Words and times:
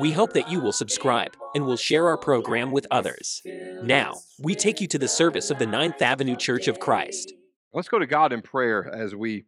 We 0.00 0.12
hope 0.12 0.32
that 0.32 0.50
you 0.50 0.60
will 0.60 0.72
subscribe 0.72 1.36
and 1.54 1.66
will 1.66 1.76
share 1.76 2.06
our 2.08 2.16
program 2.16 2.70
with 2.70 2.86
others. 2.90 3.42
Now, 3.82 4.14
we 4.38 4.54
take 4.54 4.80
you 4.80 4.86
to 4.88 4.98
the 4.98 5.08
service 5.08 5.50
of 5.50 5.58
the 5.58 5.66
Ninth 5.66 6.00
Avenue 6.00 6.36
Church 6.36 6.66
of 6.66 6.80
Christ. 6.80 7.34
Let's 7.74 7.88
go 7.88 7.98
to 7.98 8.06
God 8.06 8.32
in 8.32 8.40
prayer 8.40 8.90
as 8.92 9.14
we 9.14 9.44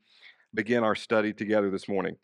begin 0.52 0.84
our 0.84 0.94
study 0.94 1.32
together 1.32 1.70
this 1.70 1.88
morning. 1.88 2.16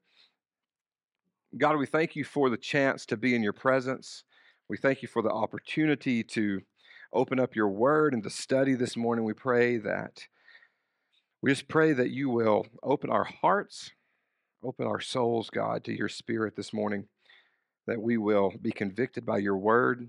God, 1.57 1.79
we 1.79 1.87
thank 1.87 2.15
you 2.15 2.25
for 2.25 2.51
the 2.51 2.57
chance 2.59 3.07
to 3.07 3.17
be 3.17 3.35
in 3.35 3.43
your 3.43 3.55
presence. 3.55 4.25
We 4.69 4.77
thank 4.77 5.03
you 5.03 5.09
for 5.09 5.23
the 5.23 5.31
opportunity 5.31 6.23
to 6.25 6.61
open 7.13 7.41
up 7.41 7.57
your 7.57 7.69
word 7.69 8.13
and 8.13 8.23
to 8.23 8.31
study 8.31 8.75
this 8.75 8.97
morning. 8.97 9.25
We 9.25 9.33
pray 9.33 9.79
that 9.79 10.27
we 11.43 11.51
just 11.51 11.69
pray 11.69 11.95
that 11.95 12.11
you 12.11 12.29
will 12.29 12.67
open 12.83 13.09
our 13.09 13.25
hearts, 13.25 13.93
open 14.63 14.87
our 14.87 15.01
souls, 15.01 15.49
God, 15.49 15.85
to 15.85 15.97
your 15.97 16.09
spirit 16.09 16.55
this 16.55 16.73
morning, 16.73 17.07
that 17.87 18.01
we 18.01 18.17
will 18.17 18.53
be 18.63 18.71
convicted 18.71 19.25
by 19.25 19.39
your 19.39 19.57
word, 19.57 20.09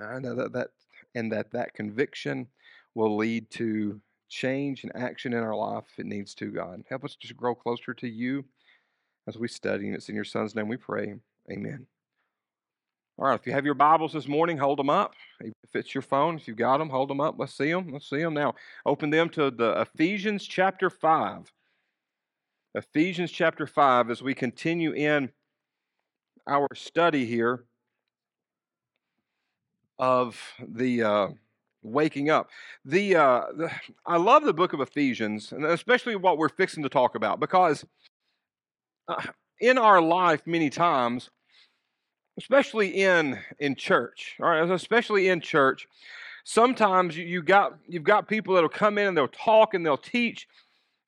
uh, 0.00 0.16
and 0.16 0.24
that, 0.24 0.52
that, 0.52 0.68
and 1.14 1.32
that 1.32 1.50
that 1.52 1.74
conviction 1.74 2.46
will 2.94 3.16
lead 3.16 3.50
to 3.50 4.00
change 4.28 4.82
and 4.82 4.94
action 4.96 5.32
in 5.32 5.42
our 5.42 5.54
life 5.54 5.84
if 5.92 5.98
it 5.98 6.06
needs 6.06 6.34
to, 6.34 6.50
God. 6.50 6.82
Help 6.88 7.04
us 7.04 7.16
just 7.16 7.36
grow 7.36 7.54
closer 7.54 7.94
to 7.94 8.08
you 8.08 8.44
as 9.28 9.38
we 9.38 9.48
study. 9.48 9.86
And 9.86 9.94
it's 9.94 10.08
in 10.08 10.14
your 10.14 10.24
Son's 10.24 10.54
name 10.54 10.68
we 10.68 10.76
pray. 10.76 11.14
Amen. 11.50 11.86
All 13.18 13.28
right, 13.28 13.38
if 13.38 13.46
you 13.46 13.52
have 13.52 13.66
your 13.66 13.74
Bibles 13.74 14.14
this 14.14 14.26
morning, 14.26 14.56
hold 14.56 14.78
them 14.78 14.88
up. 14.88 15.14
If 15.40 15.74
it's 15.74 15.94
your 15.94 16.02
phone, 16.02 16.36
if 16.36 16.48
you've 16.48 16.56
got 16.56 16.78
them, 16.78 16.88
hold 16.88 17.10
them 17.10 17.20
up. 17.20 17.36
Let's 17.38 17.54
see 17.54 17.70
them. 17.70 17.92
Let's 17.92 18.08
see 18.08 18.22
them 18.22 18.34
now. 18.34 18.54
Open 18.86 19.10
them 19.10 19.28
to 19.30 19.50
the 19.50 19.82
Ephesians 19.82 20.46
chapter 20.46 20.88
5. 20.88 21.52
Ephesians 22.74 23.30
chapter 23.30 23.66
5 23.66 24.10
as 24.10 24.22
we 24.22 24.34
continue 24.34 24.92
in 24.92 25.30
our 26.46 26.68
study 26.74 27.24
here 27.24 27.64
of 29.98 30.40
the 30.66 31.02
uh, 31.02 31.28
waking 31.82 32.30
up. 32.30 32.50
The, 32.84 33.16
uh, 33.16 33.42
the 33.56 33.70
I 34.06 34.16
love 34.16 34.44
the 34.44 34.54
book 34.54 34.72
of 34.72 34.80
Ephesians, 34.80 35.52
and 35.52 35.64
especially 35.64 36.16
what 36.16 36.38
we're 36.38 36.48
fixing 36.48 36.82
to 36.82 36.88
talk 36.88 37.14
about, 37.14 37.40
because 37.40 37.84
uh, 39.08 39.22
in 39.60 39.78
our 39.78 40.00
life, 40.00 40.42
many 40.46 40.70
times, 40.70 41.30
especially 42.38 43.02
in 43.02 43.38
in 43.58 43.74
church, 43.74 44.36
all 44.40 44.48
right, 44.48 44.68
especially 44.70 45.28
in 45.28 45.40
church, 45.40 45.86
sometimes 46.44 47.16
you, 47.16 47.24
you 47.24 47.42
got 47.42 47.78
you've 47.86 48.04
got 48.04 48.28
people 48.28 48.54
that'll 48.54 48.68
come 48.68 48.98
in 48.98 49.08
and 49.08 49.16
they'll 49.16 49.28
talk 49.28 49.74
and 49.74 49.84
they'll 49.84 49.96
teach 49.96 50.48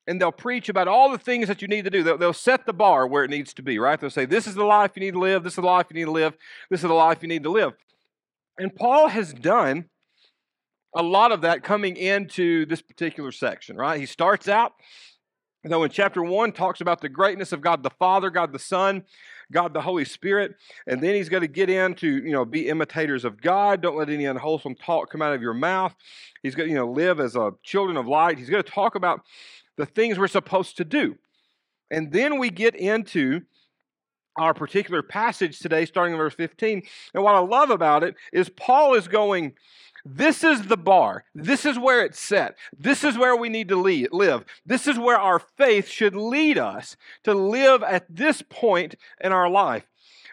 and 0.07 0.21
they'll 0.21 0.31
preach 0.31 0.69
about 0.69 0.87
all 0.87 1.11
the 1.11 1.17
things 1.17 1.47
that 1.47 1.61
you 1.61 1.67
need 1.67 1.83
to 1.83 1.89
do. 1.89 2.03
They'll, 2.03 2.17
they'll, 2.17 2.33
set 2.33 2.65
the 2.65 2.73
bar 2.73 3.07
where 3.07 3.23
it 3.23 3.29
needs 3.29 3.53
to 3.55 3.63
be, 3.63 3.79
right? 3.79 3.99
They'll 3.99 4.09
say, 4.09 4.25
This 4.25 4.47
is 4.47 4.55
the 4.55 4.63
life 4.63 4.91
you 4.95 5.01
need 5.01 5.13
to 5.13 5.19
live, 5.19 5.43
this 5.43 5.53
is 5.53 5.57
the 5.57 5.61
life 5.63 5.87
you 5.89 5.95
need 5.95 6.05
to 6.05 6.11
live, 6.11 6.33
this 6.69 6.79
is 6.79 6.87
the 6.87 6.93
life 6.93 7.19
you 7.21 7.27
need 7.27 7.43
to 7.43 7.49
live. 7.49 7.73
And 8.57 8.73
Paul 8.73 9.09
has 9.09 9.33
done 9.33 9.85
a 10.95 11.03
lot 11.03 11.31
of 11.31 11.41
that 11.41 11.63
coming 11.63 11.97
into 11.97 12.65
this 12.65 12.81
particular 12.81 13.31
section, 13.31 13.75
right? 13.75 13.99
He 13.99 14.05
starts 14.05 14.47
out, 14.47 14.73
know, 15.65 15.83
in 15.83 15.89
chapter 15.89 16.23
one, 16.23 16.51
talks 16.51 16.79
about 16.79 17.01
the 17.01 17.09
greatness 17.09 17.51
of 17.51 17.61
God 17.61 17.83
the 17.83 17.89
Father, 17.89 18.29
God 18.29 18.53
the 18.53 18.59
Son, 18.59 19.03
God 19.51 19.73
the 19.73 19.81
Holy 19.81 20.05
Spirit, 20.05 20.55
and 20.87 21.01
then 21.01 21.15
he's 21.15 21.27
going 21.27 21.41
to 21.41 21.47
get 21.47 21.69
into, 21.69 22.07
you 22.07 22.31
know, 22.31 22.45
be 22.45 22.67
imitators 22.67 23.25
of 23.25 23.41
God. 23.41 23.81
Don't 23.81 23.97
let 23.97 24.09
any 24.09 24.25
unwholesome 24.25 24.75
talk 24.75 25.09
come 25.11 25.21
out 25.21 25.33
of 25.33 25.41
your 25.41 25.53
mouth. 25.53 25.93
He's 26.41 26.55
going 26.55 26.69
to, 26.69 26.73
you 26.73 26.79
know, 26.79 26.89
live 26.89 27.19
as 27.19 27.35
a 27.35 27.51
children 27.63 27.97
of 27.97 28.07
light. 28.07 28.37
He's 28.37 28.49
going 28.49 28.63
to 28.63 28.71
talk 28.71 28.95
about 28.95 29.21
the 29.77 29.85
things 29.85 30.17
we're 30.17 30.27
supposed 30.27 30.77
to 30.77 30.85
do. 30.85 31.17
And 31.91 32.11
then 32.11 32.39
we 32.39 32.49
get 32.49 32.75
into 32.75 33.41
our 34.37 34.53
particular 34.53 35.01
passage 35.01 35.59
today, 35.59 35.85
starting 35.85 36.13
in 36.13 36.17
verse 36.17 36.35
15. 36.35 36.83
And 37.13 37.23
what 37.23 37.35
I 37.35 37.39
love 37.39 37.69
about 37.69 38.03
it 38.03 38.15
is 38.33 38.49
Paul 38.49 38.95
is 38.95 39.07
going, 39.07 39.53
this 40.03 40.43
is 40.43 40.67
the 40.67 40.77
bar. 40.77 41.25
This 41.33 41.65
is 41.65 41.79
where 41.79 42.05
it's 42.05 42.19
set. 42.19 42.55
This 42.77 43.03
is 43.03 43.17
where 43.17 43.35
we 43.35 43.49
need 43.49 43.69
to 43.69 43.75
lead, 43.75 44.09
live. 44.11 44.45
This 44.65 44.87
is 44.87 44.99
where 44.99 45.17
our 45.17 45.39
faith 45.39 45.87
should 45.87 46.15
lead 46.15 46.57
us 46.57 46.95
to 47.23 47.33
live 47.33 47.81
at 47.81 48.05
this 48.07 48.43
point 48.47 48.95
in 49.19 49.31
our 49.31 49.49
life. 49.49 49.87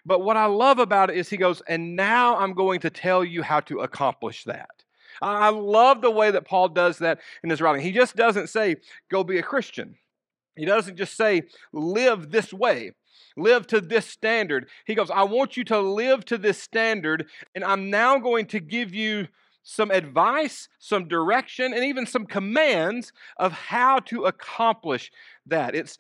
But 0.04 0.20
what 0.20 0.36
I 0.36 0.46
love 0.46 0.78
about 0.78 1.10
it 1.10 1.16
is 1.16 1.30
he 1.30 1.36
goes, 1.36 1.62
and 1.68 1.96
now 1.96 2.36
I'm 2.36 2.54
going 2.54 2.80
to 2.80 2.90
tell 2.90 3.24
you 3.24 3.42
how 3.42 3.60
to 3.60 3.80
accomplish 3.80 4.44
that. 4.44 4.81
I 5.22 5.48
love 5.50 6.02
the 6.02 6.10
way 6.10 6.30
that 6.30 6.46
Paul 6.46 6.68
does 6.68 6.98
that 6.98 7.20
in 7.42 7.50
his 7.50 7.60
writing. 7.60 7.82
He 7.82 7.92
just 7.92 8.16
doesn't 8.16 8.48
say, 8.48 8.76
go 9.10 9.24
be 9.24 9.38
a 9.38 9.42
Christian. 9.42 9.96
He 10.56 10.64
doesn't 10.64 10.96
just 10.96 11.16
say, 11.16 11.42
live 11.72 12.30
this 12.30 12.52
way 12.52 12.92
live 13.36 13.66
to 13.68 13.80
this 13.80 14.06
standard. 14.06 14.68
He 14.86 14.94
goes, 14.94 15.10
I 15.10 15.24
want 15.24 15.56
you 15.56 15.64
to 15.64 15.80
live 15.80 16.24
to 16.26 16.38
this 16.38 16.60
standard, 16.60 17.26
and 17.54 17.64
I'm 17.64 17.90
now 17.90 18.18
going 18.18 18.46
to 18.46 18.60
give 18.60 18.94
you 18.94 19.28
some 19.62 19.90
advice, 19.90 20.68
some 20.78 21.06
direction, 21.08 21.72
and 21.72 21.84
even 21.84 22.06
some 22.06 22.26
commands 22.26 23.12
of 23.36 23.52
how 23.52 24.00
to 24.00 24.24
accomplish 24.24 25.10
that. 25.46 25.74
It's 25.74 25.98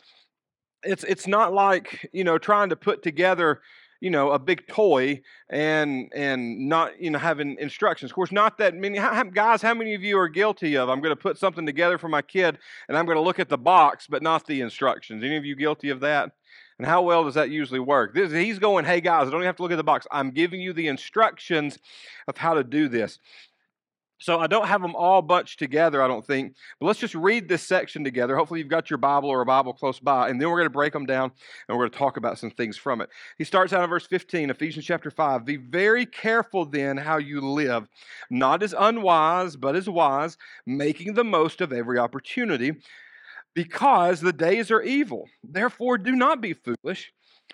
it's 0.84 1.04
it's 1.04 1.28
not 1.28 1.52
like 1.52 2.08
you 2.12 2.24
know 2.24 2.38
trying 2.38 2.70
to 2.70 2.76
put 2.76 3.02
together 3.04 3.60
you 4.02 4.10
know 4.10 4.32
a 4.32 4.38
big 4.38 4.66
toy 4.66 5.20
and 5.48 6.10
and 6.12 6.68
not 6.68 7.00
you 7.00 7.08
know 7.08 7.20
having 7.20 7.56
instructions. 7.60 8.10
Of 8.10 8.16
course 8.16 8.32
not 8.32 8.58
that 8.58 8.74
many 8.74 8.98
how, 8.98 9.22
guys 9.22 9.62
how 9.62 9.74
many 9.74 9.94
of 9.94 10.02
you 10.02 10.18
are 10.18 10.28
guilty 10.28 10.76
of 10.76 10.88
i'm 10.88 11.00
going 11.00 11.14
to 11.14 11.22
put 11.22 11.38
something 11.38 11.64
together 11.64 11.98
for 11.98 12.08
my 12.08 12.20
kid 12.20 12.58
and 12.88 12.98
i'm 12.98 13.06
going 13.06 13.16
to 13.16 13.22
look 13.22 13.38
at 13.38 13.48
the 13.48 13.56
box 13.56 14.08
but 14.08 14.20
not 14.20 14.46
the 14.46 14.60
instructions. 14.60 15.22
Any 15.22 15.36
of 15.36 15.44
you 15.44 15.54
guilty 15.54 15.88
of 15.90 16.00
that? 16.00 16.32
And 16.78 16.86
how 16.88 17.02
well 17.02 17.22
does 17.22 17.34
that 17.34 17.50
usually 17.50 17.78
work? 17.78 18.12
This, 18.12 18.32
he's 18.32 18.58
going 18.58 18.84
hey 18.84 19.00
guys 19.00 19.28
i 19.28 19.30
don't 19.30 19.40
even 19.40 19.46
have 19.46 19.56
to 19.56 19.62
look 19.62 19.72
at 19.72 19.76
the 19.76 19.84
box. 19.84 20.04
I'm 20.10 20.32
giving 20.32 20.60
you 20.60 20.72
the 20.72 20.88
instructions 20.88 21.78
of 22.26 22.36
how 22.36 22.54
to 22.54 22.64
do 22.64 22.88
this 22.88 23.20
so 24.22 24.38
I 24.38 24.46
don't 24.46 24.68
have 24.68 24.80
them 24.80 24.94
all 24.94 25.20
bunched 25.20 25.58
together, 25.58 26.00
I 26.00 26.06
don't 26.06 26.24
think. 26.24 26.54
But 26.78 26.86
let's 26.86 27.00
just 27.00 27.14
read 27.14 27.48
this 27.48 27.62
section 27.62 28.04
together. 28.04 28.36
Hopefully, 28.36 28.60
you've 28.60 28.68
got 28.68 28.88
your 28.88 28.98
Bible 28.98 29.28
or 29.28 29.40
a 29.40 29.46
Bible 29.46 29.72
close 29.72 29.98
by, 29.98 30.28
and 30.28 30.40
then 30.40 30.48
we're 30.48 30.58
going 30.58 30.66
to 30.66 30.70
break 30.70 30.92
them 30.92 31.06
down 31.06 31.32
and 31.68 31.76
we're 31.76 31.84
going 31.84 31.90
to 31.90 31.98
talk 31.98 32.16
about 32.16 32.38
some 32.38 32.50
things 32.50 32.76
from 32.76 33.00
it. 33.00 33.08
He 33.36 33.44
starts 33.44 33.72
out 33.72 33.82
in 33.82 33.90
verse 33.90 34.06
15, 34.06 34.50
Ephesians 34.50 34.86
chapter 34.86 35.10
5. 35.10 35.44
Be 35.44 35.56
very 35.56 36.06
careful 36.06 36.64
then 36.64 36.96
how 36.96 37.16
you 37.16 37.40
live, 37.40 37.88
not 38.30 38.62
as 38.62 38.74
unwise, 38.78 39.56
but 39.56 39.74
as 39.74 39.88
wise, 39.88 40.36
making 40.66 41.14
the 41.14 41.24
most 41.24 41.60
of 41.60 41.72
every 41.72 41.98
opportunity, 41.98 42.74
because 43.54 44.20
the 44.20 44.32
days 44.32 44.70
are 44.70 44.82
evil. 44.82 45.28
Therefore, 45.42 45.98
do 45.98 46.12
not 46.12 46.40
be 46.40 46.54
foolish 46.54 47.12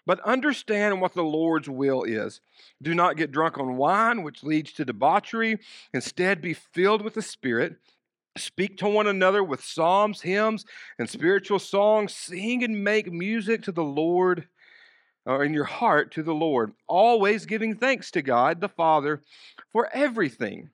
but 0.08 0.20
understand 0.20 1.02
what 1.02 1.12
the 1.12 1.22
Lord's 1.22 1.69
will 1.69 2.02
is. 2.02 2.41
Do 2.80 2.94
not 2.94 3.19
get 3.19 3.30
drunk 3.30 3.58
on 3.58 3.76
wine, 3.76 4.22
which 4.22 4.42
leads 4.42 4.72
to 4.72 4.84
debauchery. 4.86 5.58
Instead, 5.92 6.41
be 6.41 6.54
filled 6.54 7.02
with 7.02 7.12
the 7.12 7.20
Spirit. 7.20 7.76
Speak 8.38 8.78
to 8.78 8.88
one 8.88 9.06
another 9.06 9.44
with 9.44 9.62
psalms, 9.62 10.22
hymns, 10.22 10.64
and 10.98 11.10
spiritual 11.10 11.58
songs. 11.58 12.14
Sing 12.14 12.64
and 12.64 12.82
make 12.82 13.12
music 13.12 13.62
to 13.64 13.72
the 13.72 13.84
Lord, 13.84 14.48
or 15.26 15.44
in 15.44 15.52
your 15.52 15.64
heart 15.64 16.10
to 16.12 16.22
the 16.22 16.34
Lord, 16.34 16.72
always 16.86 17.44
giving 17.44 17.76
thanks 17.76 18.10
to 18.12 18.22
God 18.22 18.62
the 18.62 18.68
Father 18.71 19.22
for 19.72 19.91
everything 19.92 20.71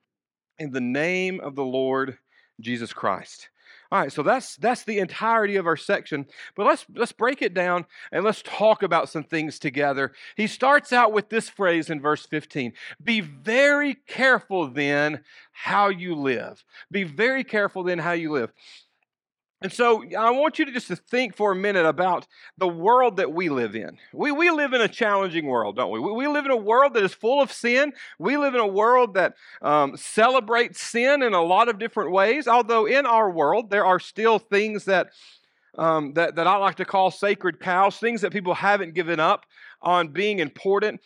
in 0.59 0.71
the 0.71 0.79
name 0.79 1.41
of 1.41 1.55
the 1.55 1.65
Lord 1.65 2.17
Jesus 2.61 2.93
Christ. 2.93 3.49
All 3.95 4.01
right, 4.01 4.11
so 4.11 4.23
that's 4.23 4.57
that's 4.57 4.83
the 4.83 4.99
entirety 4.99 5.55
of 5.55 5.65
our 5.65 5.77
section. 5.77 6.25
But 6.53 6.65
let's 6.65 6.85
let's 6.93 7.13
break 7.13 7.41
it 7.41 7.53
down 7.53 7.85
and 8.11 8.25
let's 8.25 8.41
talk 8.41 8.83
about 8.83 9.07
some 9.07 9.23
things 9.23 9.57
together. 9.57 10.11
He 10.35 10.47
starts 10.47 10.91
out 10.91 11.13
with 11.13 11.29
this 11.29 11.47
phrase 11.47 11.89
in 11.89 12.01
verse 12.01 12.25
15. 12.25 12.73
Be 13.01 13.21
very 13.21 13.95
careful 14.05 14.67
then 14.67 15.23
how 15.53 15.87
you 15.87 16.13
live. 16.13 16.65
Be 16.91 17.05
very 17.05 17.45
careful 17.45 17.83
then 17.83 17.99
how 17.99 18.11
you 18.11 18.33
live. 18.33 18.51
And 19.61 19.71
so 19.71 20.03
I 20.17 20.31
want 20.31 20.59
you 20.59 20.65
to 20.65 20.71
just 20.71 20.89
to 20.89 20.95
think 20.95 21.35
for 21.35 21.53
a 21.53 21.55
minute 21.55 21.85
about 21.85 22.27
the 22.57 22.67
world 22.67 23.17
that 23.17 23.33
we 23.33 23.49
live 23.49 23.75
in. 23.75 23.97
We, 24.13 24.31
we 24.31 24.51
live 24.51 24.73
in 24.73 24.81
a 24.81 24.87
challenging 24.87 25.45
world, 25.45 25.77
don't 25.77 25.91
we? 25.91 25.99
we? 25.99 26.11
We 26.11 26.27
live 26.27 26.45
in 26.45 26.51
a 26.51 26.57
world 26.57 26.93
that 26.93 27.03
is 27.03 27.13
full 27.13 27.41
of 27.41 27.51
sin. 27.51 27.93
We 28.19 28.35
live 28.35 28.53
in 28.53 28.59
a 28.59 28.67
world 28.67 29.13
that 29.13 29.35
um, 29.61 29.95
celebrates 29.95 30.81
sin 30.81 31.23
in 31.23 31.33
a 31.33 31.41
lot 31.41 31.69
of 31.69 31.79
different 31.79 32.11
ways. 32.11 32.47
Although 32.47 32.85
in 32.85 33.05
our 33.05 33.31
world, 33.31 33.69
there 33.69 33.85
are 33.85 33.99
still 33.99 34.39
things 34.39 34.85
that, 34.85 35.07
um, 35.77 36.13
that, 36.13 36.35
that 36.35 36.47
I 36.47 36.57
like 36.57 36.75
to 36.75 36.85
call 36.85 37.09
sacred 37.09 37.61
cows, 37.61 37.97
things 37.97 38.21
that 38.21 38.33
people 38.33 38.55
haven't 38.55 38.93
given 38.93 39.21
up 39.21 39.45
on 39.81 40.09
being 40.09 40.39
important. 40.39 40.99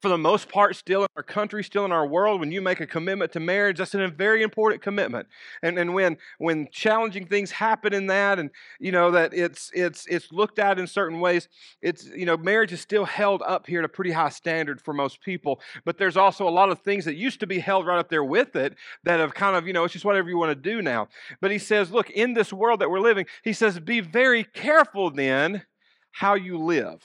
For 0.00 0.08
the 0.08 0.18
most 0.18 0.48
part, 0.48 0.76
still 0.76 1.02
in 1.02 1.08
our 1.16 1.22
country, 1.22 1.62
still 1.62 1.84
in 1.84 1.92
our 1.92 2.06
world, 2.06 2.40
when 2.40 2.50
you 2.50 2.62
make 2.62 2.80
a 2.80 2.86
commitment 2.86 3.32
to 3.32 3.40
marriage, 3.40 3.78
that's 3.78 3.94
a 3.94 4.08
very 4.08 4.42
important 4.42 4.82
commitment. 4.82 5.28
And, 5.62 5.78
and 5.78 5.92
when, 5.92 6.16
when 6.38 6.68
challenging 6.72 7.26
things 7.26 7.50
happen 7.50 7.92
in 7.92 8.06
that, 8.06 8.38
and 8.38 8.50
you 8.78 8.92
know 8.92 9.10
that 9.10 9.34
it's 9.34 9.70
it's 9.74 10.06
it's 10.06 10.32
looked 10.32 10.58
at 10.58 10.78
in 10.78 10.86
certain 10.86 11.20
ways, 11.20 11.48
it's 11.82 12.06
you 12.06 12.24
know 12.24 12.36
marriage 12.36 12.72
is 12.72 12.80
still 12.80 13.04
held 13.04 13.42
up 13.42 13.66
here 13.66 13.80
at 13.80 13.84
a 13.84 13.88
pretty 13.88 14.12
high 14.12 14.30
standard 14.30 14.80
for 14.80 14.94
most 14.94 15.20
people. 15.20 15.60
But 15.84 15.98
there's 15.98 16.16
also 16.16 16.48
a 16.48 16.50
lot 16.50 16.70
of 16.70 16.80
things 16.80 17.04
that 17.04 17.16
used 17.16 17.40
to 17.40 17.46
be 17.46 17.58
held 17.58 17.86
right 17.86 17.98
up 17.98 18.08
there 18.08 18.24
with 18.24 18.56
it 18.56 18.76
that 19.04 19.20
have 19.20 19.34
kind 19.34 19.56
of 19.56 19.66
you 19.66 19.72
know 19.72 19.84
it's 19.84 19.92
just 19.92 20.04
whatever 20.04 20.28
you 20.28 20.38
want 20.38 20.50
to 20.50 20.70
do 20.70 20.80
now. 20.80 21.08
But 21.40 21.50
he 21.50 21.58
says, 21.58 21.90
look, 21.90 22.10
in 22.10 22.34
this 22.34 22.52
world 22.52 22.80
that 22.80 22.90
we're 22.90 23.00
living, 23.00 23.26
he 23.44 23.52
says, 23.52 23.78
be 23.78 24.00
very 24.00 24.44
careful 24.44 25.10
then 25.10 25.64
how 26.12 26.34
you 26.34 26.58
live. 26.58 27.02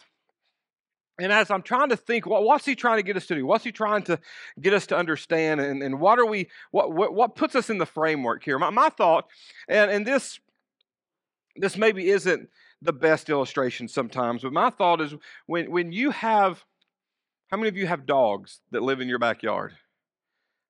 And 1.20 1.32
as 1.32 1.50
I'm 1.50 1.62
trying 1.62 1.90
to 1.90 1.98
think, 1.98 2.26
what, 2.26 2.44
what's 2.44 2.66
he 2.66 2.76
trying 2.76 2.98
to 2.98 3.04
get 3.04 3.16
us 3.16 3.26
to 3.28 3.36
do? 3.36 3.46
What's 3.46 3.64
he 3.64 3.72
trying 3.72 4.04
to 4.04 4.20
get 4.60 4.74
us 4.74 4.88
to 4.88 4.98
understand? 4.98 5.62
And, 5.62 5.82
and 5.82 6.00
what 6.00 6.20
are 6.20 6.26
we, 6.26 6.50
what, 6.72 6.92
what, 6.92 7.14
what 7.14 7.36
puts 7.36 7.56
us 7.56 7.70
in 7.70 7.78
the 7.78 7.86
framework 7.86 8.44
here? 8.44 8.60
My, 8.60 8.70
my 8.70 8.90
thought, 8.90 9.28
and, 9.70 9.90
and 9.90 10.06
this, 10.06 10.40
this 11.56 11.78
maybe 11.78 12.10
isn't 12.10 12.50
the 12.82 12.92
best 12.92 13.30
illustration 13.30 13.88
sometimes, 13.88 14.42
but 14.42 14.52
my 14.52 14.70
thought 14.70 15.00
is 15.00 15.16
when, 15.46 15.72
when 15.72 15.94
you 15.94 16.12
have, 16.12 16.64
how 17.48 17.58
many 17.58 17.70
of 17.70 17.78
you 17.78 17.88
have 17.88 18.06
dogs 18.06 18.60
that 18.72 18.84
live 18.84 19.00
in 19.00 19.08
your 19.08 19.20
backyard? 19.20 19.74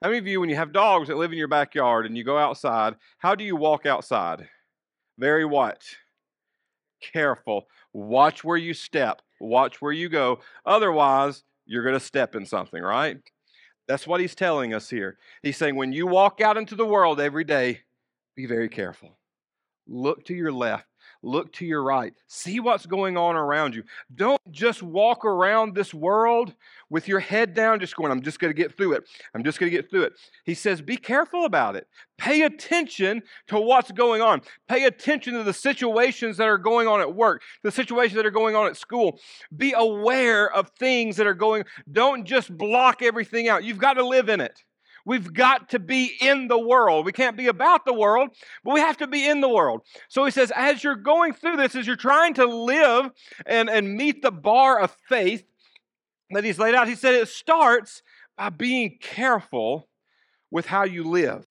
How 0.03 0.09
many 0.09 0.19
of 0.19 0.27
you, 0.27 0.39
when 0.39 0.49
you 0.49 0.57
have 0.57 0.73
dogs 0.73 1.07
that 1.07 1.17
live 1.17 1.31
in 1.31 1.39
your 1.39 1.47
backyard 1.47 2.05
and 2.05 2.15
you 2.15 2.23
go 2.23 2.37
outside, 2.37 2.95
how 3.17 3.33
do 3.33 3.43
you 3.43 3.55
walk 3.55 3.87
outside? 3.87 4.47
Very 5.17 5.45
what? 5.45 5.83
Careful. 7.01 7.67
Watch 7.93 8.43
where 8.43 8.57
you 8.57 8.75
step. 8.75 9.21
Watch 9.39 9.81
where 9.81 9.91
you 9.91 10.09
go. 10.09 10.39
Otherwise, 10.65 11.43
you're 11.65 11.83
going 11.83 11.93
to 11.93 11.99
step 11.99 12.35
in 12.35 12.45
something, 12.45 12.81
right? 12.81 13.17
That's 13.87 14.07
what 14.07 14.19
he's 14.19 14.35
telling 14.35 14.73
us 14.73 14.89
here. 14.89 15.17
He's 15.43 15.57
saying 15.57 15.75
when 15.75 15.93
you 15.93 16.07
walk 16.07 16.41
out 16.41 16.57
into 16.57 16.75
the 16.75 16.85
world 16.85 17.19
every 17.19 17.43
day, 17.43 17.81
be 18.35 18.45
very 18.45 18.69
careful. 18.69 19.17
Look 19.87 20.25
to 20.25 20.33
your 20.33 20.51
left. 20.51 20.87
Look 21.25 21.51
to 21.53 21.65
your 21.65 21.81
right. 21.81 22.13
See 22.27 22.59
what's 22.59 22.85
going 22.85 23.17
on 23.17 23.35
around 23.35 23.73
you. 23.73 23.83
Don't 24.13 24.39
just 24.51 24.83
walk 24.83 25.25
around 25.25 25.73
this 25.73 25.91
world 25.91 26.53
with 26.91 27.07
your 27.07 27.19
head 27.19 27.55
down, 27.55 27.79
just 27.79 27.95
going, 27.95 28.11
I'm 28.11 28.21
just 28.21 28.39
going 28.39 28.53
to 28.53 28.61
get 28.61 28.77
through 28.77 28.93
it. 28.93 29.05
I'm 29.33 29.43
just 29.43 29.59
going 29.59 29.71
to 29.71 29.75
get 29.75 29.89
through 29.89 30.03
it. 30.03 30.13
He 30.43 30.53
says, 30.53 30.83
be 30.83 30.97
careful 30.97 31.45
about 31.45 31.75
it. 31.75 31.87
Pay 32.19 32.43
attention 32.43 33.23
to 33.47 33.59
what's 33.59 33.91
going 33.91 34.21
on. 34.21 34.41
Pay 34.69 34.85
attention 34.85 35.33
to 35.33 35.43
the 35.43 35.51
situations 35.51 36.37
that 36.37 36.47
are 36.47 36.59
going 36.59 36.87
on 36.87 37.01
at 37.01 37.15
work, 37.15 37.41
the 37.63 37.71
situations 37.71 38.15
that 38.17 38.25
are 38.27 38.31
going 38.31 38.55
on 38.55 38.67
at 38.67 38.77
school. 38.77 39.19
Be 39.57 39.73
aware 39.75 40.53
of 40.53 40.69
things 40.77 41.17
that 41.17 41.25
are 41.25 41.33
going. 41.33 41.63
Don't 41.91 42.23
just 42.23 42.55
block 42.55 43.01
everything 43.01 43.49
out. 43.49 43.63
You've 43.63 43.79
got 43.79 43.93
to 43.93 44.05
live 44.05 44.29
in 44.29 44.41
it. 44.41 44.63
We've 45.05 45.31
got 45.31 45.69
to 45.69 45.79
be 45.79 46.15
in 46.19 46.47
the 46.47 46.57
world. 46.57 47.05
We 47.05 47.11
can't 47.11 47.37
be 47.37 47.47
about 47.47 47.85
the 47.85 47.93
world, 47.93 48.29
but 48.63 48.73
we 48.73 48.79
have 48.79 48.97
to 48.97 49.07
be 49.07 49.27
in 49.27 49.39
the 49.39 49.49
world. 49.49 49.81
So 50.09 50.25
he 50.25 50.31
says, 50.31 50.51
as 50.55 50.83
you're 50.83 50.95
going 50.95 51.33
through 51.33 51.57
this, 51.57 51.75
as 51.75 51.85
you're 51.85 51.95
trying 51.95 52.33
to 52.35 52.45
live 52.45 53.11
and, 53.45 53.69
and 53.69 53.95
meet 53.95 54.23
the 54.23 54.31
bar 54.31 54.79
of 54.79 54.95
faith 55.07 55.45
that 56.31 56.43
he's 56.43 56.57
laid 56.57 56.73
out, 56.73 56.87
he 56.87 56.95
said 56.95 57.13
it 57.13 57.27
starts 57.27 58.01
by 58.35 58.49
being 58.49 58.97
careful 58.99 59.87
with 60.49 60.65
how 60.65 60.83
you 60.83 61.03
live. 61.03 61.45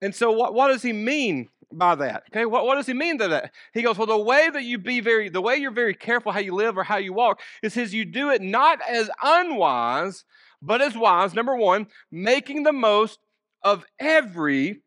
And 0.00 0.14
so, 0.14 0.30
what, 0.30 0.54
what 0.54 0.68
does 0.68 0.82
he 0.82 0.92
mean 0.92 1.48
by 1.72 1.94
that? 1.96 2.24
Okay, 2.30 2.44
what, 2.44 2.66
what 2.66 2.76
does 2.76 2.86
he 2.86 2.94
mean 2.94 3.16
by 3.16 3.28
that? 3.28 3.52
He 3.72 3.82
goes, 3.82 3.96
Well, 3.98 4.06
the 4.06 4.18
way 4.18 4.48
that 4.50 4.62
you 4.62 4.78
be 4.78 5.00
very, 5.00 5.28
the 5.28 5.40
way 5.40 5.56
you're 5.56 5.70
very 5.70 5.94
careful 5.94 6.32
how 6.32 6.38
you 6.38 6.54
live 6.54 6.76
or 6.76 6.84
how 6.84 6.96
you 6.96 7.12
walk 7.12 7.40
is 7.62 7.74
says 7.74 7.94
you 7.94 8.04
do 8.04 8.30
it 8.30 8.42
not 8.42 8.80
as 8.88 9.10
unwise, 9.22 10.24
but 10.62 10.82
as 10.82 10.96
wise. 10.96 11.34
Number 11.34 11.56
one, 11.56 11.86
making 12.10 12.62
the 12.62 12.72
most 12.72 13.18
of 13.62 13.84
every 13.98 14.82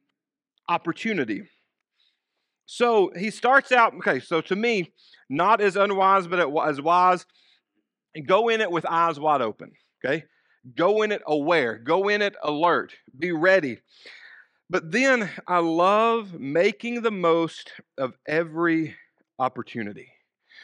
opportunity. 0.68 1.44
So 2.66 3.12
he 3.18 3.32
starts 3.32 3.72
out, 3.72 3.96
okay, 3.96 4.20
so 4.20 4.42
to 4.42 4.56
me, 4.56 4.94
not 5.30 5.60
as 5.62 5.76
unwise, 5.76 6.28
but 6.28 6.40
as 6.68 6.82
wise. 6.82 7.26
Go 8.26 8.50
in 8.50 8.62
it 8.62 8.72
with 8.72 8.86
eyes 8.86 9.20
wide 9.20 9.42
open, 9.42 9.72
okay? 10.04 10.26
Go 10.76 11.02
in 11.02 11.12
it 11.12 11.22
aware, 11.26 11.78
go 11.78 12.10
in 12.10 12.22
it 12.22 12.36
alert, 12.44 12.94
be 13.18 13.32
ready. 13.32 13.80
But 14.70 14.92
then 14.92 15.30
I 15.48 15.60
love 15.60 16.34
making 16.40 17.02
the 17.02 17.12
most 17.12 17.72
of 17.98 18.14
every 18.28 18.96
opportunity. 19.40 20.12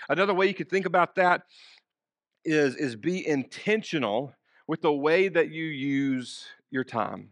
Another 0.09 0.33
way 0.33 0.47
you 0.47 0.53
could 0.53 0.69
think 0.69 0.85
about 0.85 1.15
that 1.15 1.43
is, 2.43 2.75
is 2.75 2.95
be 2.95 3.25
intentional 3.27 4.33
with 4.67 4.81
the 4.81 4.93
way 4.93 5.27
that 5.27 5.51
you 5.51 5.65
use 5.65 6.45
your 6.71 6.83
time. 6.83 7.29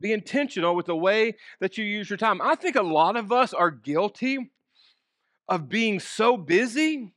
Be 0.00 0.12
intentional 0.12 0.76
with 0.76 0.86
the 0.86 0.96
way 0.96 1.34
that 1.60 1.76
you 1.76 1.84
use 1.84 2.08
your 2.08 2.16
time. 2.16 2.40
I 2.40 2.54
think 2.54 2.76
a 2.76 2.82
lot 2.82 3.16
of 3.16 3.32
us 3.32 3.52
are 3.52 3.70
guilty 3.70 4.50
of 5.48 5.68
being 5.68 5.98
so 5.98 6.36
busy 6.36 7.12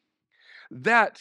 that 0.71 1.19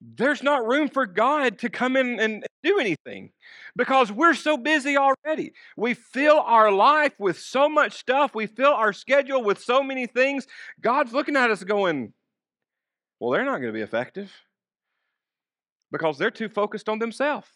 there's 0.00 0.42
not 0.42 0.66
room 0.66 0.88
for 0.88 1.06
God 1.06 1.58
to 1.60 1.70
come 1.70 1.96
in 1.96 2.18
and 2.20 2.44
do 2.62 2.78
anything 2.78 3.30
because 3.76 4.10
we're 4.10 4.34
so 4.34 4.56
busy 4.56 4.96
already. 4.96 5.52
We 5.76 5.94
fill 5.94 6.40
our 6.40 6.72
life 6.72 7.12
with 7.18 7.38
so 7.38 7.68
much 7.68 7.92
stuff, 7.98 8.34
we 8.34 8.46
fill 8.46 8.72
our 8.72 8.92
schedule 8.92 9.42
with 9.42 9.62
so 9.62 9.82
many 9.82 10.06
things. 10.06 10.46
God's 10.80 11.12
looking 11.12 11.36
at 11.36 11.50
us 11.50 11.62
going, 11.62 12.12
Well, 13.18 13.30
they're 13.30 13.44
not 13.44 13.58
going 13.58 13.72
to 13.72 13.78
be 13.78 13.82
effective 13.82 14.32
because 15.90 16.18
they're 16.18 16.30
too 16.30 16.48
focused 16.48 16.88
on 16.88 16.98
themselves. 16.98 17.48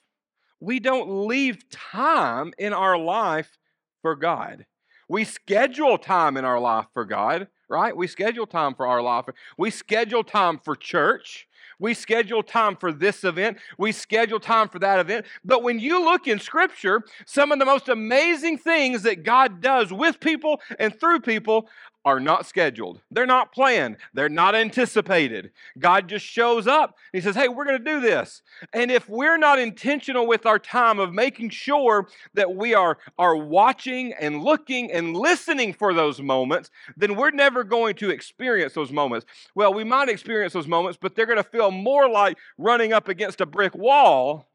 We 0.60 0.80
don't 0.80 1.26
leave 1.26 1.68
time 1.70 2.52
in 2.58 2.72
our 2.72 2.98
life 2.98 3.58
for 4.02 4.16
God. 4.16 4.66
We 5.08 5.24
schedule 5.24 5.98
time 5.98 6.36
in 6.36 6.44
our 6.44 6.58
life 6.58 6.86
for 6.94 7.04
God, 7.04 7.48
right? 7.68 7.96
We 7.96 8.06
schedule 8.06 8.46
time 8.46 8.74
for 8.74 8.86
our 8.86 9.02
life. 9.02 9.26
We 9.58 9.70
schedule 9.70 10.24
time 10.24 10.58
for 10.58 10.74
church. 10.74 11.46
We 11.78 11.92
schedule 11.92 12.42
time 12.42 12.76
for 12.76 12.92
this 12.92 13.24
event. 13.24 13.58
We 13.78 13.92
schedule 13.92 14.40
time 14.40 14.68
for 14.68 14.78
that 14.78 15.00
event. 15.00 15.26
But 15.44 15.62
when 15.62 15.78
you 15.78 16.02
look 16.02 16.26
in 16.26 16.38
Scripture, 16.38 17.02
some 17.26 17.52
of 17.52 17.58
the 17.58 17.64
most 17.64 17.88
amazing 17.88 18.58
things 18.58 19.02
that 19.02 19.24
God 19.24 19.60
does 19.60 19.92
with 19.92 20.20
people 20.20 20.60
and 20.78 20.98
through 20.98 21.20
people 21.20 21.68
are 22.04 22.20
not 22.20 22.46
scheduled. 22.46 23.00
They're 23.10 23.26
not 23.26 23.52
planned. 23.52 23.96
They're 24.12 24.28
not 24.28 24.54
anticipated. 24.54 25.52
God 25.78 26.08
just 26.08 26.24
shows 26.24 26.66
up. 26.66 26.96
He 27.12 27.20
says, 27.20 27.34
Hey, 27.34 27.48
we're 27.48 27.64
going 27.64 27.82
to 27.82 27.84
do 27.84 28.00
this. 28.00 28.42
And 28.72 28.90
if 28.90 29.08
we're 29.08 29.38
not 29.38 29.58
intentional 29.58 30.26
with 30.26 30.44
our 30.44 30.58
time 30.58 30.98
of 30.98 31.14
making 31.14 31.50
sure 31.50 32.08
that 32.34 32.54
we 32.54 32.74
are, 32.74 32.98
are 33.18 33.36
watching 33.36 34.12
and 34.20 34.42
looking 34.42 34.92
and 34.92 35.16
listening 35.16 35.72
for 35.72 35.94
those 35.94 36.20
moments, 36.20 36.70
then 36.96 37.16
we're 37.16 37.30
never 37.30 37.64
going 37.64 37.94
to 37.96 38.10
experience 38.10 38.74
those 38.74 38.92
moments. 38.92 39.24
Well, 39.54 39.72
we 39.72 39.84
might 39.84 40.08
experience 40.10 40.52
those 40.52 40.68
moments, 40.68 40.98
but 41.00 41.14
they're 41.14 41.26
going 41.26 41.38
to 41.38 41.42
feel 41.42 41.70
more 41.70 42.08
like 42.08 42.36
running 42.58 42.92
up 42.92 43.08
against 43.08 43.40
a 43.40 43.46
brick 43.46 43.74
wall 43.74 44.48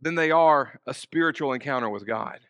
than 0.00 0.16
they 0.16 0.30
are 0.32 0.80
a 0.86 0.92
spiritual 0.92 1.52
encounter 1.52 1.88
with 1.88 2.04
God. 2.04 2.40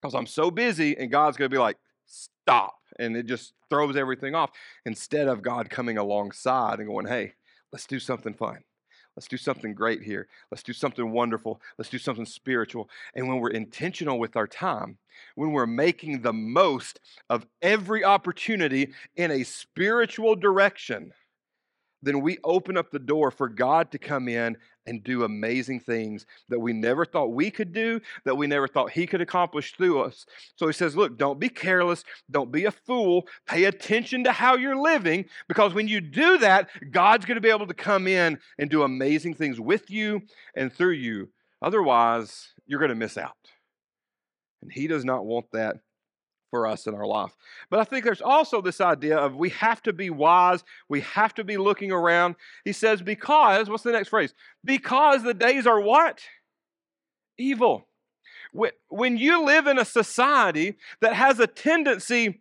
Because 0.00 0.14
I'm 0.14 0.26
so 0.26 0.50
busy, 0.50 0.96
and 0.96 1.10
God's 1.10 1.36
going 1.36 1.50
to 1.50 1.54
be 1.54 1.60
like, 1.60 1.76
Stop 2.06 2.75
and 2.98 3.16
it 3.16 3.26
just 3.26 3.52
throws 3.70 3.96
everything 3.96 4.34
off 4.34 4.50
instead 4.84 5.28
of 5.28 5.42
God 5.42 5.70
coming 5.70 5.98
alongside 5.98 6.78
and 6.78 6.88
going, 6.88 7.06
hey, 7.06 7.32
let's 7.72 7.86
do 7.86 7.98
something 7.98 8.34
fun. 8.34 8.58
Let's 9.16 9.28
do 9.28 9.38
something 9.38 9.72
great 9.72 10.02
here. 10.02 10.28
Let's 10.50 10.62
do 10.62 10.74
something 10.74 11.10
wonderful. 11.10 11.60
Let's 11.78 11.88
do 11.88 11.98
something 11.98 12.26
spiritual. 12.26 12.90
And 13.14 13.26
when 13.26 13.38
we're 13.38 13.48
intentional 13.48 14.18
with 14.18 14.36
our 14.36 14.46
time, 14.46 14.98
when 15.36 15.52
we're 15.52 15.66
making 15.66 16.20
the 16.20 16.34
most 16.34 17.00
of 17.30 17.46
every 17.62 18.04
opportunity 18.04 18.92
in 19.16 19.30
a 19.30 19.42
spiritual 19.42 20.36
direction, 20.36 21.12
then 22.02 22.20
we 22.20 22.38
open 22.44 22.76
up 22.76 22.90
the 22.90 22.98
door 22.98 23.30
for 23.30 23.48
God 23.48 23.90
to 23.92 23.98
come 23.98 24.28
in 24.28 24.56
and 24.86 25.02
do 25.02 25.24
amazing 25.24 25.80
things 25.80 26.26
that 26.48 26.60
we 26.60 26.72
never 26.72 27.04
thought 27.04 27.32
we 27.32 27.50
could 27.50 27.72
do, 27.72 28.00
that 28.24 28.36
we 28.36 28.46
never 28.46 28.68
thought 28.68 28.90
He 28.90 29.06
could 29.06 29.20
accomplish 29.20 29.74
through 29.74 30.00
us. 30.00 30.26
So 30.56 30.66
He 30.66 30.72
says, 30.72 30.96
Look, 30.96 31.18
don't 31.18 31.40
be 31.40 31.48
careless, 31.48 32.04
don't 32.30 32.52
be 32.52 32.64
a 32.64 32.70
fool, 32.70 33.26
pay 33.46 33.64
attention 33.64 34.24
to 34.24 34.32
how 34.32 34.56
you're 34.56 34.76
living, 34.76 35.24
because 35.48 35.74
when 35.74 35.88
you 35.88 36.00
do 36.00 36.38
that, 36.38 36.68
God's 36.90 37.26
going 37.26 37.36
to 37.36 37.40
be 37.40 37.50
able 37.50 37.66
to 37.66 37.74
come 37.74 38.06
in 38.06 38.38
and 38.58 38.70
do 38.70 38.82
amazing 38.82 39.34
things 39.34 39.58
with 39.58 39.90
you 39.90 40.22
and 40.54 40.72
through 40.72 40.92
you. 40.92 41.30
Otherwise, 41.62 42.52
you're 42.66 42.80
going 42.80 42.90
to 42.90 42.94
miss 42.94 43.18
out. 43.18 43.32
And 44.62 44.70
He 44.70 44.86
does 44.86 45.04
not 45.04 45.24
want 45.24 45.46
that 45.52 45.76
for 46.56 46.66
us 46.66 46.86
in 46.86 46.94
our 46.94 47.06
life. 47.06 47.36
But 47.68 47.80
I 47.80 47.84
think 47.84 48.02
there's 48.02 48.22
also 48.22 48.62
this 48.62 48.80
idea 48.80 49.18
of 49.18 49.36
we 49.36 49.50
have 49.50 49.82
to 49.82 49.92
be 49.92 50.08
wise, 50.08 50.64
we 50.88 51.02
have 51.02 51.34
to 51.34 51.44
be 51.44 51.58
looking 51.58 51.92
around. 51.92 52.36
He 52.64 52.72
says, 52.72 53.02
because, 53.02 53.68
what's 53.68 53.82
the 53.82 53.92
next 53.92 54.08
phrase? 54.08 54.32
Because 54.64 55.22
the 55.22 55.34
days 55.34 55.66
are 55.66 55.78
what? 55.78 56.22
Evil. 57.36 57.88
When 58.88 59.18
you 59.18 59.44
live 59.44 59.66
in 59.66 59.78
a 59.78 59.84
society 59.84 60.78
that 61.02 61.12
has 61.12 61.40
a 61.40 61.46
tendency 61.46 62.40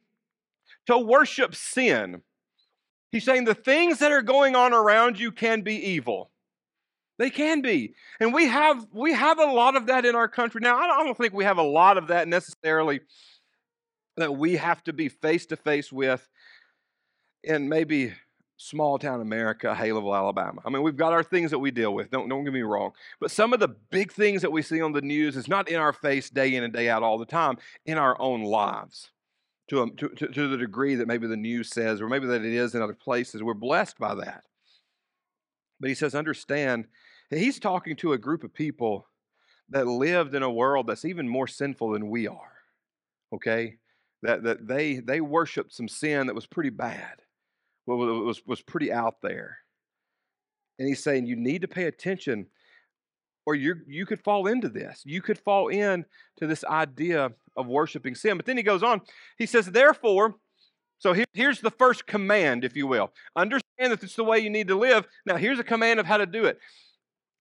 to 0.87 0.97
worship 0.97 1.53
sin, 1.53 2.21
he's 3.11 3.25
saying 3.25 3.43
the 3.43 3.53
things 3.53 3.99
that 3.99 4.13
are 4.13 4.21
going 4.21 4.55
on 4.55 4.71
around 4.71 5.19
you 5.19 5.33
can 5.33 5.61
be 5.61 5.75
evil. 5.75 6.31
They 7.17 7.29
can 7.29 7.61
be. 7.61 7.95
And 8.21 8.33
we 8.33 8.47
have 8.47 8.87
we 8.93 9.11
have 9.11 9.39
a 9.39 9.45
lot 9.45 9.75
of 9.75 9.87
that 9.87 10.05
in 10.05 10.15
our 10.15 10.29
country. 10.29 10.61
Now, 10.61 10.77
I 10.77 10.87
don't, 10.87 10.99
I 11.01 11.03
don't 11.03 11.17
think 11.17 11.33
we 11.33 11.43
have 11.43 11.57
a 11.57 11.63
lot 11.63 11.97
of 11.97 12.07
that 12.07 12.29
necessarily 12.29 13.01
that 14.17 14.35
we 14.35 14.55
have 14.55 14.83
to 14.85 14.93
be 14.93 15.09
face 15.09 15.45
to 15.47 15.55
face 15.55 15.91
with 15.91 16.27
in 17.43 17.69
maybe 17.69 18.13
small 18.57 18.97
town 18.97 19.21
America, 19.21 19.75
Haleyville, 19.77 20.15
Alabama. 20.15 20.61
I 20.65 20.69
mean, 20.69 20.81
we've 20.81 20.95
got 20.95 21.13
our 21.13 21.23
things 21.23 21.51
that 21.51 21.59
we 21.59 21.71
deal 21.71 21.93
with. 21.93 22.09
Don't 22.11 22.29
don't 22.29 22.43
get 22.43 22.53
me 22.53 22.61
wrong. 22.61 22.91
But 23.19 23.31
some 23.31 23.53
of 23.53 23.59
the 23.59 23.67
big 23.67 24.11
things 24.11 24.41
that 24.41 24.51
we 24.51 24.61
see 24.61 24.81
on 24.81 24.93
the 24.93 25.01
news 25.01 25.35
is 25.35 25.47
not 25.47 25.69
in 25.69 25.75
our 25.75 25.93
face 25.93 26.29
day 26.29 26.55
in 26.55 26.63
and 26.63 26.73
day 26.73 26.89
out 26.89 27.03
all 27.03 27.17
the 27.17 27.25
time, 27.25 27.57
in 27.85 27.97
our 27.97 28.19
own 28.19 28.43
lives. 28.43 29.11
To, 29.69 29.81
a, 29.81 29.89
to, 29.89 30.09
to, 30.09 30.27
to 30.27 30.47
the 30.47 30.57
degree 30.57 30.93
that 30.93 31.07
maybe 31.07 31.25
the 31.25 31.35
news 31.35 31.71
says, 31.71 31.99
or 31.99 32.07
maybe 32.07 32.27
that 32.27 32.45
it 32.45 32.53
is 32.53 32.75
in 32.75 32.83
other 32.83 32.93
places. 32.93 33.41
We're 33.41 33.55
blessed 33.55 33.97
by 33.97 34.13
that. 34.13 34.43
But 35.79 35.89
he 35.89 35.95
says, 35.95 36.13
understand, 36.13 36.85
he's 37.31 37.59
talking 37.59 37.95
to 37.95 38.13
a 38.13 38.17
group 38.19 38.43
of 38.43 38.53
people 38.53 39.07
that 39.69 39.87
lived 39.87 40.35
in 40.35 40.43
a 40.43 40.51
world 40.51 40.85
that's 40.85 41.03
even 41.03 41.27
more 41.27 41.47
sinful 41.47 41.93
than 41.93 42.11
we 42.11 42.27
are. 42.27 42.53
Okay? 43.33 43.77
That, 44.23 44.43
that 44.43 44.67
they, 44.67 44.95
they 44.95 45.21
worshiped 45.21 45.73
some 45.73 45.87
sin 45.87 46.27
that 46.27 46.35
was 46.35 46.47
pretty 46.47 46.71
bad 46.71 47.21
was, 47.85 48.41
was 48.45 48.61
pretty 48.61 48.91
out 48.91 49.21
there. 49.21 49.59
And 50.79 50.87
he's 50.87 51.03
saying 51.03 51.25
you 51.25 51.35
need 51.35 51.61
to 51.61 51.67
pay 51.67 51.85
attention 51.85 52.47
or 53.45 53.55
you 53.55 53.75
you 53.87 54.05
could 54.05 54.19
fall 54.23 54.47
into 54.47 54.67
this. 54.69 55.03
You 55.05 55.21
could 55.21 55.37
fall 55.37 55.67
into 55.67 56.07
this 56.41 56.63
idea 56.65 57.31
of 57.55 57.67
worshiping 57.67 58.15
sin. 58.15 58.37
But 58.37 58.45
then 58.45 58.57
he 58.57 58.63
goes 58.63 58.81
on. 58.81 59.01
He 59.37 59.45
says, 59.45 59.67
therefore, 59.67 60.35
so 60.97 61.13
here, 61.13 61.25
here's 61.33 61.61
the 61.61 61.71
first 61.71 62.07
command, 62.07 62.63
if 62.63 62.75
you 62.75 62.87
will. 62.87 63.11
Understand 63.35 63.91
that 63.91 64.03
it's 64.03 64.15
the 64.15 64.23
way 64.23 64.39
you 64.39 64.49
need 64.49 64.67
to 64.69 64.75
live. 64.75 65.05
Now, 65.25 65.37
here's 65.37 65.59
a 65.59 65.63
command 65.63 65.99
of 65.99 66.05
how 66.05 66.17
to 66.17 66.25
do 66.25 66.45
it. 66.45 66.59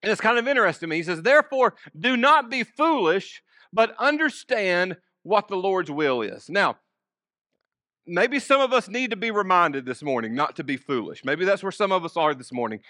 And 0.02 0.12
it's 0.12 0.20
kind 0.20 0.38
of 0.38 0.46
interesting 0.46 0.88
to 0.88 0.90
me. 0.90 0.96
He 0.96 1.02
says, 1.02 1.22
therefore, 1.22 1.74
do 1.98 2.16
not 2.16 2.50
be 2.50 2.64
foolish, 2.64 3.42
but 3.72 3.96
understand 3.98 4.98
what 5.24 5.48
the 5.48 5.56
Lord's 5.56 5.90
will 5.90 6.22
is. 6.22 6.48
Now, 6.48 6.76
maybe 8.06 8.38
some 8.38 8.60
of 8.60 8.72
us 8.72 8.88
need 8.88 9.10
to 9.10 9.16
be 9.16 9.32
reminded 9.32 9.84
this 9.84 10.02
morning 10.02 10.34
not 10.34 10.54
to 10.56 10.64
be 10.64 10.76
foolish. 10.76 11.24
Maybe 11.24 11.44
that's 11.44 11.62
where 11.62 11.72
some 11.72 11.90
of 11.90 12.04
us 12.04 12.16
are 12.16 12.34
this 12.34 12.52
morning. 12.52 12.80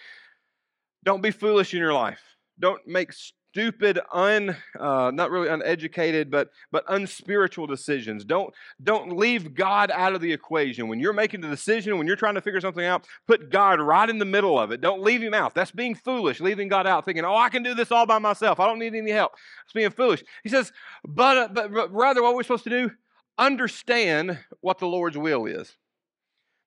Don't 1.03 1.23
be 1.23 1.31
foolish 1.31 1.73
in 1.73 1.81
your 1.81 1.95
life. 1.95 2.21
Don't 2.59 2.87
make 2.87 3.12
stupid, 3.55 4.01
un, 4.13 4.57
uh, 4.81 5.13
not 5.15 5.31
really 5.31 5.49
uneducated, 5.49 6.29
but 6.29 6.51
but 6.73 6.85
unspiritual 6.89 7.69
decisions. 7.69 8.25
Don't 8.25 8.53
don't 8.83 9.17
leave 9.17 9.55
God 9.55 9.93
out 9.93 10.13
of 10.13 10.21
the 10.21 10.33
equation 10.33 10.89
when 10.89 10.99
you're 10.99 11.13
making 11.13 11.41
the 11.41 11.49
decision. 11.49 11.97
When 11.97 12.09
you're 12.09 12.17
trying 12.17 12.35
to 12.35 12.41
figure 12.41 12.61
something 12.61 12.85
out, 12.85 13.07
put 13.29 13.51
God 13.51 13.81
right 13.81 14.11
in 14.11 14.19
the 14.19 14.25
middle 14.25 14.59
of 14.59 14.73
it. 14.73 14.81
Don't 14.81 15.03
leave 15.03 15.23
Him 15.23 15.35
out. 15.35 15.55
That's 15.55 15.71
being 15.71 15.95
foolish, 15.95 16.41
leaving 16.41 16.67
God 16.67 16.89
out, 16.89 17.05
thinking, 17.05 17.25
"Oh, 17.25 17.37
I 17.37 17.49
can 17.49 17.63
do 17.63 17.75
this 17.75 17.93
all 17.93 18.07
by 18.07 18.19
myself. 18.19 18.59
I 18.59 18.67
don't 18.67 18.81
need 18.81 18.97
any 18.97 19.13
help." 19.13 19.33
It's 19.65 19.73
being 19.73 19.91
foolish. 19.91 20.25
He 20.43 20.49
says, 20.49 20.73
but 21.07 21.37
uh, 21.37 21.49
but 21.53 21.93
rather, 21.93 22.25
what 22.25 22.35
we're 22.35 22.43
supposed 22.43 22.65
to 22.65 22.71
do 22.71 22.91
understand 23.39 24.39
what 24.63 24.79
the 24.79 24.87
Lord's 24.87 25.19
will 25.19 25.47
is. 25.47 25.77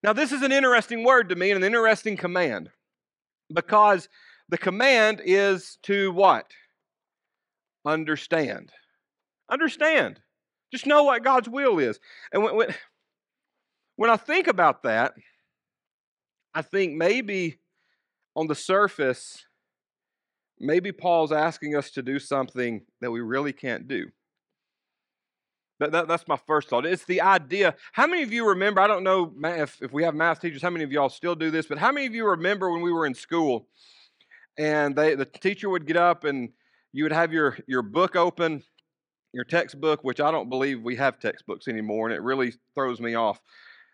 Now, 0.03 0.13
this 0.13 0.31
is 0.31 0.41
an 0.41 0.53
interesting 0.53 1.03
word 1.03 1.29
to 1.29 1.35
me 1.35 1.51
and 1.51 1.57
an 1.57 1.65
interesting 1.65 2.15
command 2.15 2.69
because 3.53 4.07
the 4.49 4.57
command 4.57 5.21
is 5.23 5.77
to 5.83 6.11
what? 6.13 6.51
Understand. 7.87 8.71
Understand. 9.49 10.19
Just 10.73 10.85
know 10.85 11.03
what 11.03 11.23
God's 11.23 11.47
will 11.47 11.79
is. 11.79 11.99
And 12.33 12.43
when, 12.43 12.55
when, 12.55 12.75
when 13.95 14.09
I 14.09 14.17
think 14.17 14.47
about 14.47 14.83
that, 14.83 15.13
I 16.53 16.61
think 16.61 16.95
maybe 16.95 17.59
on 18.35 18.47
the 18.47 18.55
surface, 18.55 19.45
maybe 20.59 20.91
Paul's 20.91 21.31
asking 21.31 21.77
us 21.77 21.89
to 21.91 22.01
do 22.01 22.19
something 22.19 22.81
that 22.99 23.11
we 23.11 23.21
really 23.21 23.53
can't 23.53 23.87
do. 23.87 24.07
That, 25.79 25.93
that, 25.93 26.07
that's 26.09 26.27
my 26.27 26.39
first 26.45 26.67
thought. 26.67 26.85
It's 26.85 27.05
the 27.05 27.21
idea. 27.21 27.75
How 27.93 28.05
many 28.05 28.23
of 28.23 28.33
you 28.33 28.49
remember? 28.49 28.81
I 28.81 28.87
don't 28.87 29.03
know 29.03 29.31
if, 29.43 29.81
if 29.81 29.93
we 29.93 30.03
have 30.03 30.13
math 30.13 30.41
teachers, 30.41 30.61
how 30.61 30.71
many 30.71 30.83
of 30.83 30.91
y'all 30.91 31.07
still 31.07 31.35
do 31.35 31.51
this, 31.51 31.67
but 31.67 31.77
how 31.77 31.93
many 31.93 32.05
of 32.05 32.13
you 32.13 32.27
remember 32.27 32.69
when 32.69 32.81
we 32.81 32.91
were 32.91 33.05
in 33.05 33.13
school 33.13 33.67
and 34.57 34.93
they, 34.93 35.15
the 35.15 35.25
teacher 35.25 35.69
would 35.69 35.85
get 35.85 35.95
up 35.95 36.25
and 36.25 36.49
you 36.97 37.03
would 37.03 37.11
have 37.11 37.31
your, 37.31 37.55
your 37.67 37.83
book 37.83 38.15
open, 38.15 38.63
your 39.31 39.43
textbook, 39.43 40.03
which 40.03 40.19
I 40.19 40.31
don't 40.31 40.49
believe 40.49 40.81
we 40.81 40.95
have 40.95 41.19
textbooks 41.19 41.67
anymore, 41.67 42.07
and 42.07 42.15
it 42.15 42.23
really 42.23 42.53
throws 42.73 42.99
me 42.99 43.13
off. 43.13 43.39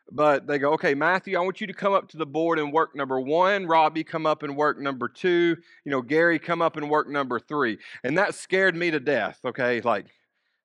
But 0.10 0.48
they 0.48 0.58
go, 0.58 0.72
okay, 0.76 0.94
Matthew, 0.96 1.38
I 1.38 1.42
want 1.42 1.60
you 1.60 1.68
to 1.68 1.74
come 1.74 1.92
up 1.92 2.08
to 2.10 2.18
the 2.18 2.26
board 2.26 2.60
and 2.60 2.72
work 2.72 2.96
number 2.96 3.20
one. 3.20 3.68
Robbie, 3.68 4.06
come 4.06 4.26
up 4.26 4.42
and 4.42 4.56
work 4.56 4.80
number 4.80 5.10
two. 5.10 5.58
You 5.84 5.92
know, 5.92 6.02
Gary, 6.02 6.40
come 6.40 6.62
up 6.62 6.78
and 6.78 6.90
work 6.90 7.10
number 7.10 7.42
three. 7.42 7.78
And 8.06 8.18
that 8.18 8.36
scared 8.36 8.74
me 8.74 8.90
to 8.92 9.02
death, 9.02 9.38
okay? 9.44 9.82
Like, 9.82 10.06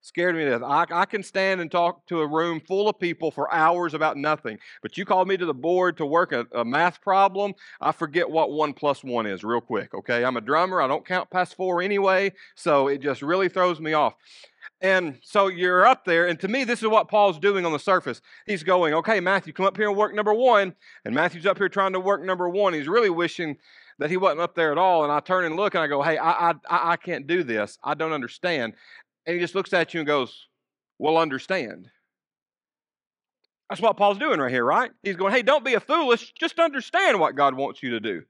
scared 0.08 0.34
me 0.34 0.44
to 0.44 0.50
death. 0.50 0.62
I, 0.62 0.86
I 0.90 1.04
can 1.04 1.22
stand 1.22 1.60
and 1.60 1.70
talk 1.70 2.04
to 2.06 2.20
a 2.20 2.26
room 2.26 2.60
full 2.60 2.88
of 2.88 2.98
people 2.98 3.30
for 3.30 3.52
hours 3.52 3.94
about 3.94 4.16
nothing. 4.16 4.58
But 4.82 4.96
you 4.96 5.04
call 5.04 5.24
me 5.24 5.36
to 5.36 5.46
the 5.46 5.54
board 5.54 5.96
to 5.98 6.06
work 6.06 6.32
a, 6.32 6.46
a, 6.52 6.64
math 6.64 7.00
problem, 7.00 7.54
I 7.80 7.92
forget 7.92 8.28
what 8.28 8.50
one 8.50 8.72
plus 8.72 9.04
one 9.04 9.26
is 9.26 9.44
real 9.44 9.60
quick, 9.60 9.94
okay? 9.94 10.24
I'm 10.24 10.36
a 10.36 10.40
drummer. 10.40 10.82
I 10.82 10.88
don't 10.88 11.06
count 11.06 11.30
past 11.30 11.54
four 11.54 11.82
anyway, 11.82 12.32
so 12.54 12.88
it 12.88 13.00
just 13.00 13.22
really 13.22 13.48
throws 13.48 13.80
me 13.80 13.92
off. 13.92 14.14
And 14.80 15.18
so 15.22 15.48
you're 15.48 15.86
up 15.86 16.04
there, 16.04 16.26
and 16.26 16.38
to 16.40 16.48
me, 16.48 16.64
this 16.64 16.82
is 16.82 16.88
what 16.88 17.08
Paul's 17.08 17.38
doing 17.38 17.66
on 17.66 17.72
the 17.72 17.78
surface. 17.78 18.20
He's 18.46 18.62
going, 18.62 18.94
okay, 18.94 19.18
Matthew, 19.18 19.52
come 19.52 19.66
up 19.66 19.76
here 19.76 19.88
and 19.88 19.96
work 19.96 20.14
number 20.14 20.34
one. 20.34 20.74
And 21.04 21.14
Matthew's 21.14 21.46
up 21.46 21.58
here 21.58 21.68
trying 21.68 21.92
to 21.94 22.00
work 22.00 22.24
number 22.24 22.48
one. 22.48 22.74
He's 22.74 22.88
really 22.88 23.10
wishing 23.10 23.56
that 23.98 24.10
he 24.10 24.16
wasn't 24.16 24.40
up 24.40 24.54
there 24.54 24.70
at 24.70 24.78
all. 24.78 25.02
And 25.02 25.12
I 25.12 25.20
turn 25.20 25.44
and 25.44 25.56
look 25.56 25.74
and 25.74 25.82
I 25.82 25.88
go, 25.88 26.02
hey, 26.02 26.18
I, 26.18 26.50
I, 26.50 26.54
I 26.68 26.96
can't 26.96 27.26
do 27.26 27.42
this. 27.42 27.78
I 27.82 27.94
don't 27.94 28.12
understand. 28.12 28.74
And 29.28 29.34
he 29.34 29.40
just 29.40 29.54
looks 29.54 29.74
at 29.74 29.92
you 29.92 30.00
and 30.00 30.06
goes, 30.06 30.48
Well, 30.98 31.18
understand. 31.18 31.88
That's 33.68 33.82
what 33.82 33.98
Paul's 33.98 34.16
doing 34.16 34.40
right 34.40 34.50
here, 34.50 34.64
right? 34.64 34.90
He's 35.02 35.16
going, 35.16 35.34
Hey, 35.34 35.42
don't 35.42 35.64
be 35.64 35.74
a 35.74 35.80
foolish. 35.80 36.32
Just 36.32 36.58
understand 36.58 37.20
what 37.20 37.36
God 37.36 37.54
wants 37.54 37.82
you 37.82 37.90
to 37.90 38.00
do. 38.00 38.22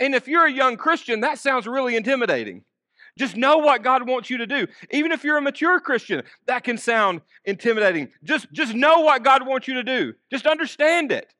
And 0.00 0.12
if 0.12 0.26
you're 0.26 0.46
a 0.46 0.52
young 0.52 0.76
Christian, 0.76 1.20
that 1.20 1.38
sounds 1.38 1.68
really 1.68 1.94
intimidating. 1.94 2.64
Just 3.16 3.36
know 3.36 3.58
what 3.58 3.84
God 3.84 4.08
wants 4.08 4.30
you 4.30 4.38
to 4.38 4.48
do. 4.48 4.66
Even 4.90 5.12
if 5.12 5.22
you're 5.22 5.36
a 5.36 5.42
mature 5.42 5.78
Christian, 5.78 6.24
that 6.46 6.64
can 6.64 6.76
sound 6.76 7.20
intimidating. 7.44 8.08
Just, 8.24 8.50
just 8.50 8.74
know 8.74 9.00
what 9.00 9.22
God 9.22 9.46
wants 9.46 9.68
you 9.68 9.74
to 9.74 9.84
do. 9.84 10.14
Just 10.28 10.46
understand 10.46 11.12
it. 11.12 11.32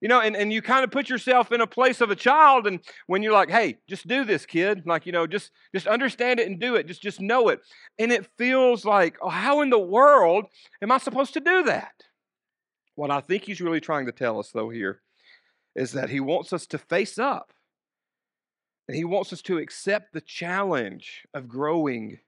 You 0.00 0.08
know, 0.08 0.20
and, 0.20 0.34
and 0.34 0.50
you 0.50 0.62
kind 0.62 0.82
of 0.82 0.90
put 0.90 1.10
yourself 1.10 1.52
in 1.52 1.60
a 1.60 1.66
place 1.66 2.00
of 2.00 2.10
a 2.10 2.16
child, 2.16 2.66
and 2.66 2.80
when 3.06 3.22
you're 3.22 3.34
like, 3.34 3.50
hey, 3.50 3.78
just 3.86 4.08
do 4.08 4.24
this, 4.24 4.46
kid, 4.46 4.86
like, 4.86 5.04
you 5.04 5.12
know, 5.12 5.26
just 5.26 5.50
just 5.74 5.86
understand 5.86 6.40
it 6.40 6.46
and 6.46 6.58
do 6.58 6.74
it. 6.76 6.86
Just 6.86 7.02
just 7.02 7.20
know 7.20 7.48
it. 7.48 7.60
And 7.98 8.10
it 8.10 8.26
feels 8.38 8.84
like, 8.84 9.18
oh, 9.20 9.28
how 9.28 9.60
in 9.60 9.68
the 9.68 9.78
world 9.78 10.46
am 10.80 10.90
I 10.90 10.98
supposed 10.98 11.34
to 11.34 11.40
do 11.40 11.64
that? 11.64 11.92
What 12.94 13.10
I 13.10 13.20
think 13.20 13.44
he's 13.44 13.60
really 13.60 13.80
trying 13.80 14.06
to 14.06 14.12
tell 14.12 14.38
us, 14.38 14.50
though, 14.50 14.70
here 14.70 15.02
is 15.74 15.92
that 15.92 16.10
he 16.10 16.20
wants 16.20 16.52
us 16.52 16.66
to 16.68 16.78
face 16.78 17.18
up. 17.18 17.52
And 18.88 18.96
he 18.96 19.04
wants 19.04 19.32
us 19.32 19.40
to 19.42 19.58
accept 19.58 20.12
the 20.12 20.20
challenge 20.20 21.26
of 21.32 21.46
growing 21.46 22.18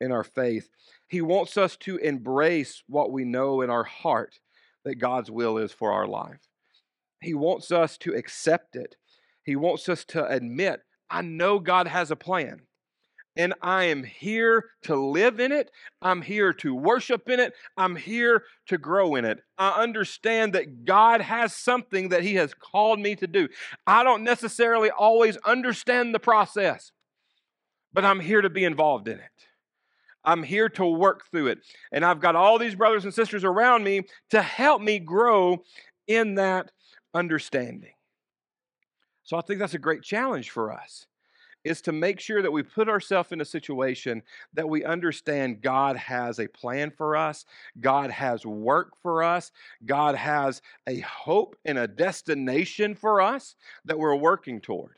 in 0.00 0.10
our 0.10 0.24
faith. 0.24 0.68
He 1.06 1.20
wants 1.20 1.56
us 1.56 1.76
to 1.76 1.96
embrace 1.98 2.82
what 2.88 3.12
we 3.12 3.24
know 3.24 3.60
in 3.60 3.70
our 3.70 3.84
heart 3.84 4.40
that 4.84 4.96
God's 4.96 5.30
will 5.30 5.58
is 5.58 5.72
for 5.72 5.92
our 5.92 6.08
life. 6.08 6.40
He 7.22 7.34
wants 7.34 7.70
us 7.70 7.96
to 7.98 8.14
accept 8.14 8.76
it. 8.76 8.96
He 9.44 9.56
wants 9.56 9.88
us 9.88 10.04
to 10.06 10.26
admit, 10.26 10.80
I 11.10 11.22
know 11.22 11.58
God 11.58 11.86
has 11.86 12.10
a 12.10 12.16
plan. 12.16 12.62
And 13.34 13.54
I 13.62 13.84
am 13.84 14.04
here 14.04 14.66
to 14.82 14.94
live 14.94 15.40
in 15.40 15.52
it. 15.52 15.70
I'm 16.02 16.20
here 16.20 16.52
to 16.54 16.74
worship 16.74 17.30
in 17.30 17.40
it. 17.40 17.54
I'm 17.78 17.96
here 17.96 18.44
to 18.66 18.76
grow 18.76 19.14
in 19.14 19.24
it. 19.24 19.40
I 19.56 19.70
understand 19.70 20.52
that 20.52 20.84
God 20.84 21.22
has 21.22 21.54
something 21.54 22.10
that 22.10 22.22
He 22.22 22.34
has 22.34 22.52
called 22.52 23.00
me 23.00 23.16
to 23.16 23.26
do. 23.26 23.48
I 23.86 24.04
don't 24.04 24.22
necessarily 24.22 24.90
always 24.90 25.38
understand 25.38 26.14
the 26.14 26.20
process, 26.20 26.92
but 27.92 28.04
I'm 28.04 28.20
here 28.20 28.42
to 28.42 28.50
be 28.50 28.64
involved 28.64 29.08
in 29.08 29.18
it. 29.18 29.46
I'm 30.24 30.42
here 30.42 30.68
to 30.68 30.84
work 30.84 31.24
through 31.30 31.48
it. 31.48 31.58
And 31.90 32.04
I've 32.04 32.20
got 32.20 32.36
all 32.36 32.58
these 32.58 32.74
brothers 32.74 33.04
and 33.04 33.14
sisters 33.14 33.44
around 33.44 33.82
me 33.82 34.02
to 34.30 34.42
help 34.42 34.82
me 34.82 34.98
grow 34.98 35.64
in 36.06 36.34
that 36.34 36.70
understanding. 37.14 37.94
So 39.22 39.36
I 39.36 39.40
think 39.40 39.58
that's 39.60 39.74
a 39.74 39.78
great 39.78 40.02
challenge 40.02 40.50
for 40.50 40.72
us 40.72 41.06
is 41.64 41.80
to 41.82 41.92
make 41.92 42.18
sure 42.18 42.42
that 42.42 42.50
we 42.50 42.62
put 42.62 42.88
ourselves 42.88 43.32
in 43.32 43.40
a 43.40 43.44
situation 43.44 44.22
that 44.54 44.68
we 44.68 44.84
understand 44.84 45.62
God 45.62 45.96
has 45.96 46.40
a 46.40 46.48
plan 46.48 46.90
for 46.90 47.16
us, 47.16 47.44
God 47.80 48.10
has 48.10 48.44
work 48.44 48.92
for 49.00 49.22
us, 49.22 49.52
God 49.86 50.14
has 50.16 50.60
a 50.88 51.00
hope 51.00 51.56
and 51.64 51.78
a 51.78 51.86
destination 51.86 52.94
for 52.94 53.20
us 53.20 53.54
that 53.84 53.98
we're 53.98 54.16
working 54.16 54.60
toward. 54.60 54.96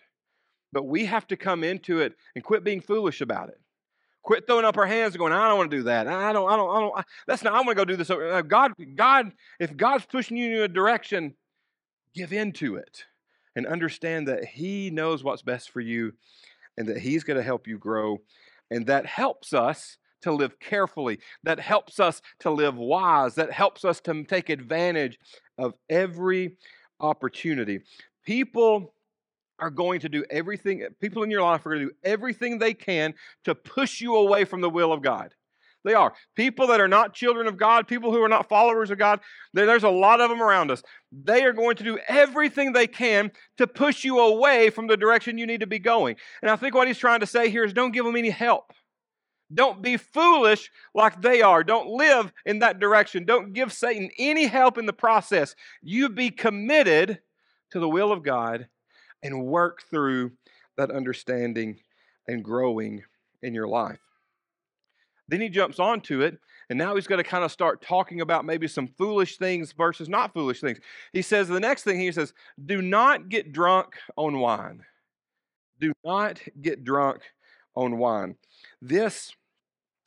But 0.72 0.86
we 0.86 1.04
have 1.04 1.26
to 1.28 1.36
come 1.36 1.62
into 1.62 2.00
it 2.00 2.14
and 2.34 2.42
quit 2.42 2.64
being 2.64 2.80
foolish 2.80 3.20
about 3.20 3.48
it. 3.48 3.60
Quit 4.22 4.46
throwing 4.46 4.64
up 4.64 4.78
our 4.78 4.86
hands 4.86 5.14
and 5.14 5.18
going, 5.18 5.34
I 5.34 5.48
don't 5.48 5.58
want 5.58 5.70
to 5.70 5.76
do 5.76 5.82
that. 5.82 6.08
I 6.08 6.32
don't, 6.32 6.50
I 6.50 6.56
don't, 6.56 6.74
I 6.74 6.80
don't, 6.80 6.98
I, 6.98 7.02
that's 7.26 7.44
not, 7.44 7.52
I 7.52 7.58
want 7.58 7.70
to 7.70 7.74
go 7.74 7.84
do 7.84 7.96
this. 7.96 8.08
Uh, 8.08 8.40
God, 8.40 8.72
God, 8.94 9.32
if 9.60 9.76
God's 9.76 10.06
pushing 10.06 10.38
you 10.38 10.56
in 10.56 10.62
a 10.62 10.68
direction, 10.68 11.34
give 12.14 12.32
in 12.32 12.52
to 12.52 12.76
it 12.76 13.04
and 13.56 13.66
understand 13.66 14.28
that 14.28 14.44
He 14.44 14.90
knows 14.90 15.22
what's 15.22 15.42
best 15.42 15.70
for 15.70 15.80
you 15.80 16.12
and 16.76 16.86
that 16.88 16.98
He's 16.98 17.24
going 17.24 17.36
to 17.36 17.42
help 17.42 17.66
you 17.66 17.78
grow. 17.78 18.20
And 18.70 18.86
that 18.86 19.06
helps 19.06 19.52
us 19.52 19.98
to 20.22 20.32
live 20.32 20.58
carefully, 20.58 21.18
that 21.42 21.60
helps 21.60 22.00
us 22.00 22.22
to 22.40 22.50
live 22.50 22.76
wise, 22.76 23.34
that 23.34 23.52
helps 23.52 23.84
us 23.84 24.00
to 24.00 24.24
take 24.24 24.48
advantage 24.48 25.18
of 25.58 25.74
every 25.90 26.56
opportunity. 26.98 27.80
People 28.24 28.94
are 29.58 29.70
going 29.70 30.00
to 30.00 30.08
do 30.08 30.24
everything, 30.30 30.84
people 31.00 31.22
in 31.22 31.30
your 31.30 31.42
life 31.42 31.64
are 31.66 31.70
going 31.74 31.80
to 31.80 31.86
do 31.90 31.96
everything 32.02 32.58
they 32.58 32.74
can 32.74 33.14
to 33.44 33.54
push 33.54 34.00
you 34.00 34.16
away 34.16 34.44
from 34.44 34.62
the 34.62 34.70
will 34.70 34.92
of 34.92 35.02
God. 35.02 35.34
They 35.84 35.94
are. 35.94 36.14
People 36.34 36.66
that 36.68 36.80
are 36.80 36.88
not 36.88 37.14
children 37.14 37.46
of 37.46 37.58
God, 37.58 37.86
people 37.86 38.10
who 38.10 38.22
are 38.22 38.28
not 38.28 38.48
followers 38.48 38.90
of 38.90 38.98
God, 38.98 39.20
there's 39.52 39.84
a 39.84 39.90
lot 39.90 40.20
of 40.20 40.30
them 40.30 40.42
around 40.42 40.70
us. 40.70 40.82
They 41.12 41.44
are 41.44 41.52
going 41.52 41.76
to 41.76 41.84
do 41.84 41.98
everything 42.08 42.72
they 42.72 42.86
can 42.86 43.30
to 43.58 43.66
push 43.66 44.02
you 44.02 44.18
away 44.18 44.70
from 44.70 44.86
the 44.86 44.96
direction 44.96 45.36
you 45.36 45.46
need 45.46 45.60
to 45.60 45.66
be 45.66 45.78
going. 45.78 46.16
And 46.40 46.50
I 46.50 46.56
think 46.56 46.74
what 46.74 46.88
he's 46.88 46.98
trying 46.98 47.20
to 47.20 47.26
say 47.26 47.50
here 47.50 47.64
is 47.64 47.72
don't 47.72 47.92
give 47.92 48.06
them 48.06 48.16
any 48.16 48.30
help. 48.30 48.72
Don't 49.52 49.82
be 49.82 49.98
foolish 49.98 50.70
like 50.94 51.20
they 51.20 51.42
are. 51.42 51.62
Don't 51.62 51.88
live 51.88 52.32
in 52.46 52.60
that 52.60 52.80
direction. 52.80 53.26
Don't 53.26 53.52
give 53.52 53.72
Satan 53.72 54.10
any 54.18 54.46
help 54.46 54.78
in 54.78 54.86
the 54.86 54.92
process. 54.92 55.54
You 55.82 56.08
be 56.08 56.30
committed 56.30 57.20
to 57.70 57.78
the 57.78 57.88
will 57.88 58.10
of 58.10 58.22
God 58.22 58.68
and 59.22 59.44
work 59.44 59.82
through 59.90 60.32
that 60.76 60.90
understanding 60.90 61.78
and 62.26 62.42
growing 62.42 63.02
in 63.42 63.54
your 63.54 63.68
life. 63.68 64.00
Then 65.28 65.40
he 65.40 65.48
jumps 65.48 65.78
onto 65.78 66.20
it, 66.20 66.38
and 66.68 66.78
now 66.78 66.94
he's 66.94 67.06
going 67.06 67.22
to 67.22 67.28
kind 67.28 67.44
of 67.44 67.52
start 67.52 67.82
talking 67.82 68.20
about 68.20 68.44
maybe 68.44 68.68
some 68.68 68.86
foolish 68.86 69.36
things 69.36 69.72
versus 69.72 70.08
not 70.08 70.34
foolish 70.34 70.60
things. 70.60 70.78
He 71.12 71.22
says 71.22 71.48
the 71.48 71.60
next 71.60 71.82
thing 71.82 71.98
he 71.98 72.12
says, 72.12 72.34
Do 72.64 72.82
not 72.82 73.28
get 73.28 73.52
drunk 73.52 73.96
on 74.16 74.38
wine. 74.38 74.82
Do 75.80 75.92
not 76.04 76.40
get 76.60 76.84
drunk 76.84 77.22
on 77.74 77.98
wine. 77.98 78.36
This 78.80 79.34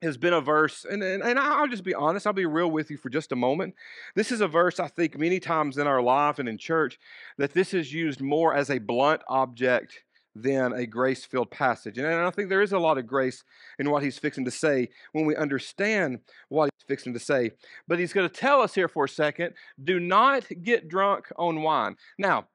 has 0.02 0.18
been 0.18 0.34
a 0.34 0.42
verse, 0.42 0.86
and, 0.90 1.02
and, 1.02 1.24
and, 1.24 1.40
I'll 1.40 1.68
just 1.68 1.84
be 1.84 1.96
honest, 1.96 2.28
I'll 2.28 2.34
be 2.34 2.46
real 2.46 2.70
with 2.70 2.92
you 2.92 2.98
for 2.98 3.10
just 3.10 3.32
a 3.32 3.36
moment. 3.36 3.74
This 4.16 4.32
is 4.32 4.42
a 4.42 4.48
verse 4.48 4.80
I 4.80 4.88
think 4.88 5.18
many 5.18 5.40
times 5.40 5.80
in 5.80 5.88
our 5.88 6.02
life 6.02 6.38
and 6.38 6.48
in 6.48 6.60
church 6.60 7.00
that 7.40 7.54
this 7.54 7.74
is 7.74 7.92
used 7.92 8.22
more 8.22 8.54
as 8.54 8.70
a 8.70 8.78
blunt 8.78 9.24
object 9.28 10.04
than 10.42 10.74
a 10.74 10.86
grace 10.86 11.26
filled 11.26 11.52
passage. 11.52 11.98
And 11.98 12.08
I 12.08 12.30
think 12.32 12.50
there 12.50 12.62
is 12.62 12.74
a 12.74 12.80
lot 12.80 12.98
of 12.98 13.08
grace 13.08 13.44
in 13.80 13.90
what 13.90 14.04
he's 14.04 14.18
fixing 14.18 14.46
to 14.46 14.52
say 14.52 14.90
when 15.12 15.26
we 15.26 15.36
understand 15.36 16.20
what 16.50 16.70
he's 16.74 16.88
fixing 16.88 17.14
to 17.14 17.20
say. 17.20 17.52
But 17.88 18.00
he's 18.00 18.14
going 18.14 18.30
to 18.30 18.34
tell 18.34 18.62
us 18.62 18.76
here 18.76 18.88
for 18.88 19.06
a 19.06 19.10
second 19.10 19.54
do 19.84 20.00
not 20.00 20.46
get 20.64 20.88
drunk 20.88 21.28
on 21.38 21.62
wine. 21.62 21.96
Now, 22.18 22.48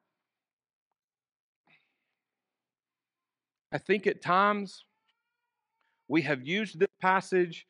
I 3.73 3.79
think 3.79 4.07
at 4.07 4.23
times 4.23 4.85
we 6.09 6.23
have 6.23 6.47
used 6.47 6.79
this 6.79 6.89
passage 7.01 7.67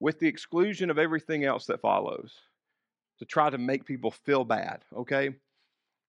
with 0.00 0.18
the 0.18 0.26
exclusion 0.26 0.90
of 0.90 0.98
everything 0.98 1.44
else 1.44 1.66
that 1.66 1.80
follows 1.80 2.32
to 3.18 3.24
try 3.24 3.50
to 3.50 3.58
make 3.58 3.84
people 3.84 4.10
feel 4.10 4.44
bad, 4.44 4.84
okay? 4.96 5.34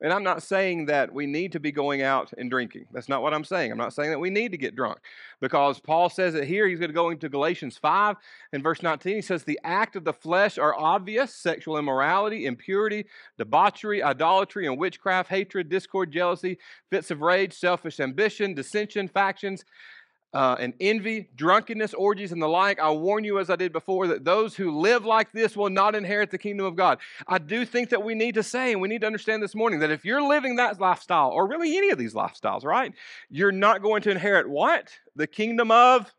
And 0.01 0.11
I'm 0.11 0.23
not 0.23 0.43
saying 0.43 0.87
that 0.87 1.13
we 1.13 1.25
need 1.25 1.53
to 1.53 1.59
be 1.59 1.71
going 1.71 2.01
out 2.01 2.33
and 2.37 2.49
drinking. 2.49 2.87
That's 2.91 3.07
not 3.07 3.21
what 3.21 3.33
I'm 3.33 3.45
saying. 3.45 3.71
I'm 3.71 3.77
not 3.77 3.93
saying 3.93 4.09
that 4.09 4.19
we 4.19 4.29
need 4.29 4.51
to 4.51 4.57
get 4.57 4.75
drunk 4.75 4.99
because 5.39 5.79
Paul 5.79 6.09
says 6.09 6.35
it 6.35 6.43
here. 6.43 6.67
He's 6.67 6.79
going 6.79 6.89
to 6.89 6.95
go 6.95 7.09
into 7.09 7.29
Galatians 7.29 7.77
5 7.77 8.17
and 8.51 8.61
verse 8.61 8.83
19. 8.83 9.15
He 9.15 9.21
says, 9.21 9.43
The 9.43 9.59
act 9.63 9.95
of 9.95 10.03
the 10.03 10.11
flesh 10.11 10.57
are 10.57 10.75
obvious 10.77 11.33
sexual 11.33 11.77
immorality, 11.77 12.45
impurity, 12.47 13.05
debauchery, 13.37 14.03
idolatry, 14.03 14.67
and 14.67 14.77
witchcraft, 14.77 15.29
hatred, 15.29 15.69
discord, 15.69 16.11
jealousy, 16.11 16.57
fits 16.89 17.09
of 17.09 17.21
rage, 17.21 17.53
selfish 17.53 17.99
ambition, 18.01 18.53
dissension, 18.53 19.07
factions 19.07 19.63
uh, 20.33 20.55
and 20.59 20.73
envy, 20.79 21.29
drunkenness, 21.35 21.93
orgies, 21.93 22.31
and 22.31 22.41
the 22.41 22.47
like. 22.47 22.79
I 22.79 22.89
warn 22.91 23.23
you, 23.23 23.39
as 23.39 23.49
I 23.49 23.55
did 23.55 23.71
before, 23.71 24.07
that 24.07 24.25
those 24.25 24.55
who 24.55 24.79
live 24.79 25.05
like 25.05 25.31
this 25.31 25.55
will 25.55 25.69
not 25.69 25.95
inherit 25.95 26.31
the 26.31 26.37
kingdom 26.37 26.65
of 26.65 26.75
God. 26.75 26.99
I 27.27 27.37
do 27.37 27.65
think 27.65 27.89
that 27.89 28.03
we 28.03 28.15
need 28.15 28.35
to 28.35 28.43
say, 28.43 28.71
and 28.71 28.81
we 28.81 28.87
need 28.87 29.01
to 29.01 29.07
understand 29.07 29.43
this 29.43 29.55
morning, 29.55 29.79
that 29.79 29.91
if 29.91 30.05
you're 30.05 30.27
living 30.27 30.55
that 30.55 30.79
lifestyle, 30.79 31.29
or 31.29 31.47
really 31.47 31.77
any 31.77 31.91
of 31.91 31.97
these 31.97 32.13
lifestyles, 32.13 32.63
right, 32.63 32.93
you're 33.29 33.51
not 33.51 33.81
going 33.81 34.01
to 34.03 34.11
inherit 34.11 34.49
what? 34.49 34.89
The 35.15 35.27
kingdom 35.27 35.71
of 35.71 36.11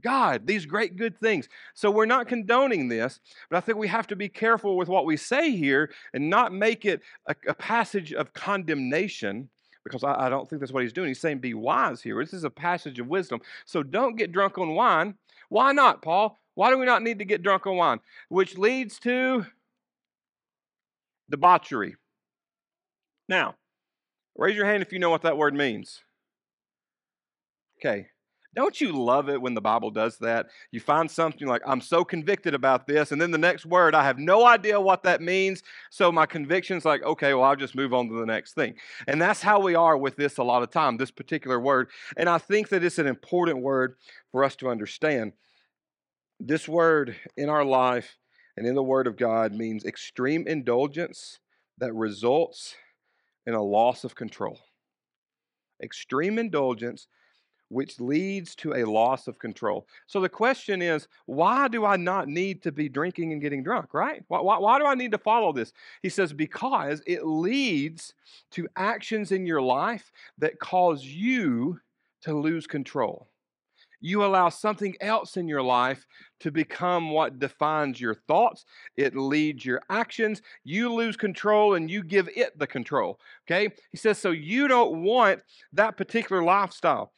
God, 0.00 0.46
these 0.46 0.64
great 0.64 0.96
good 0.96 1.18
things. 1.18 1.48
So 1.74 1.90
we're 1.90 2.06
not 2.06 2.28
condoning 2.28 2.88
this, 2.88 3.20
but 3.50 3.56
I 3.56 3.60
think 3.60 3.78
we 3.78 3.88
have 3.88 4.06
to 4.08 4.16
be 4.16 4.28
careful 4.28 4.76
with 4.76 4.88
what 4.88 5.04
we 5.04 5.16
say 5.16 5.50
here 5.50 5.90
and 6.14 6.30
not 6.30 6.52
make 6.52 6.84
it 6.84 7.02
a, 7.26 7.34
a 7.48 7.54
passage 7.54 8.12
of 8.12 8.32
condemnation 8.32 9.48
because 9.88 10.04
I, 10.04 10.26
I 10.26 10.28
don't 10.28 10.48
think 10.48 10.60
that's 10.60 10.72
what 10.72 10.82
he's 10.82 10.92
doing. 10.92 11.08
He's 11.08 11.20
saying, 11.20 11.38
be 11.38 11.54
wise 11.54 12.02
here. 12.02 12.22
This 12.22 12.34
is 12.34 12.44
a 12.44 12.50
passage 12.50 12.98
of 12.98 13.08
wisdom. 13.08 13.40
So 13.64 13.82
don't 13.82 14.16
get 14.16 14.32
drunk 14.32 14.58
on 14.58 14.74
wine. 14.74 15.14
Why 15.48 15.72
not, 15.72 16.02
Paul? 16.02 16.38
Why 16.54 16.70
do 16.70 16.78
we 16.78 16.86
not 16.86 17.02
need 17.02 17.18
to 17.20 17.24
get 17.24 17.42
drunk 17.42 17.66
on 17.66 17.76
wine? 17.76 18.00
Which 18.28 18.58
leads 18.58 18.98
to 19.00 19.46
debauchery. 21.30 21.96
Now, 23.28 23.54
raise 24.36 24.56
your 24.56 24.66
hand 24.66 24.82
if 24.82 24.92
you 24.92 24.98
know 24.98 25.10
what 25.10 25.22
that 25.22 25.36
word 25.36 25.54
means. 25.54 26.02
Okay, 27.78 28.08
don't 28.54 28.80
you 28.80 28.92
love 28.92 29.28
it 29.28 29.40
when 29.40 29.54
the 29.54 29.60
Bible 29.60 29.90
does 29.90 30.18
that? 30.18 30.46
You 30.72 30.80
find 30.80 31.10
something 31.10 31.46
like, 31.46 31.62
I'm 31.66 31.80
so 31.80 32.04
convicted 32.04 32.54
about 32.54 32.86
this, 32.86 33.12
and 33.12 33.20
then 33.20 33.30
the 33.30 33.38
next 33.38 33.66
word, 33.66 33.94
I 33.94 34.04
have 34.04 34.18
no 34.18 34.46
idea 34.46 34.80
what 34.80 35.02
that 35.02 35.20
means. 35.20 35.62
So 35.90 36.10
my 36.10 36.26
conviction's 36.26 36.84
like, 36.84 37.02
okay, 37.02 37.34
well, 37.34 37.44
I'll 37.44 37.56
just 37.56 37.76
move 37.76 37.92
on 37.92 38.08
to 38.08 38.18
the 38.18 38.26
next 38.26 38.54
thing. 38.54 38.74
And 39.06 39.20
that's 39.20 39.42
how 39.42 39.60
we 39.60 39.74
are 39.74 39.96
with 39.96 40.16
this 40.16 40.38
a 40.38 40.42
lot 40.42 40.62
of 40.62 40.70
time, 40.70 40.96
this 40.96 41.10
particular 41.10 41.60
word. 41.60 41.88
And 42.16 42.28
I 42.28 42.38
think 42.38 42.70
that 42.70 42.82
it's 42.82 42.98
an 42.98 43.06
important 43.06 43.60
word 43.60 43.96
for 44.32 44.42
us 44.44 44.56
to 44.56 44.68
understand. 44.68 45.32
This 46.40 46.68
word 46.68 47.16
in 47.36 47.48
our 47.48 47.64
life 47.64 48.16
and 48.58 48.66
in 48.66 48.74
the 48.74 48.82
Word 48.82 49.06
of 49.06 49.16
God 49.16 49.54
means 49.54 49.84
extreme 49.84 50.48
indulgence 50.48 51.38
that 51.78 51.94
results 51.94 52.74
in 53.46 53.54
a 53.54 53.62
loss 53.62 54.02
of 54.02 54.16
control. 54.16 54.58
Extreme 55.80 56.40
indulgence 56.40 57.06
which 57.68 58.00
leads 58.00 58.54
to 58.56 58.74
a 58.74 58.84
loss 58.84 59.28
of 59.28 59.38
control. 59.38 59.86
So 60.06 60.20
the 60.20 60.28
question 60.28 60.80
is, 60.82 61.08
why 61.26 61.68
do 61.68 61.84
I 61.84 61.96
not 61.96 62.28
need 62.28 62.62
to 62.62 62.72
be 62.72 62.88
drinking 62.88 63.32
and 63.32 63.42
getting 63.42 63.62
drunk, 63.62 63.92
right? 63.92 64.22
Why, 64.28 64.40
why, 64.40 64.58
why, 64.58 64.78
do 64.78 64.86
I 64.86 64.94
need 64.94 65.12
to 65.12 65.18
follow 65.18 65.52
this? 65.52 65.72
He 66.02 66.08
says, 66.08 66.32
because 66.32 67.02
it 67.06 67.26
leads 67.26 68.14
to 68.52 68.68
actions 68.76 69.32
in 69.32 69.46
your 69.46 69.62
life 69.62 70.10
that 70.38 70.58
cause 70.58 71.04
you 71.04 71.80
to 72.22 72.34
lose 72.34 72.66
control. 72.66 73.28
You 74.00 74.24
allow 74.24 74.48
something 74.48 74.94
else 75.00 75.36
in 75.36 75.48
your 75.48 75.62
life 75.62 76.06
to 76.40 76.52
become 76.52 77.10
what 77.10 77.40
defines 77.40 78.00
your 78.00 78.14
thoughts. 78.14 78.64
It 78.96 79.16
leads 79.16 79.64
your 79.64 79.82
actions. 79.90 80.40
You 80.62 80.94
lose 80.94 81.16
control 81.16 81.74
and 81.74 81.90
you 81.90 82.04
give 82.04 82.28
it 82.36 82.56
the 82.58 82.66
control. 82.66 83.18
Okay? 83.46 83.74
He 83.90 83.96
says, 83.96 84.18
so 84.18 84.30
you 84.30 84.68
don't 84.68 85.02
want 85.02 85.40
that 85.72 85.96
particular 85.96 86.44
lifestyle 86.44 87.12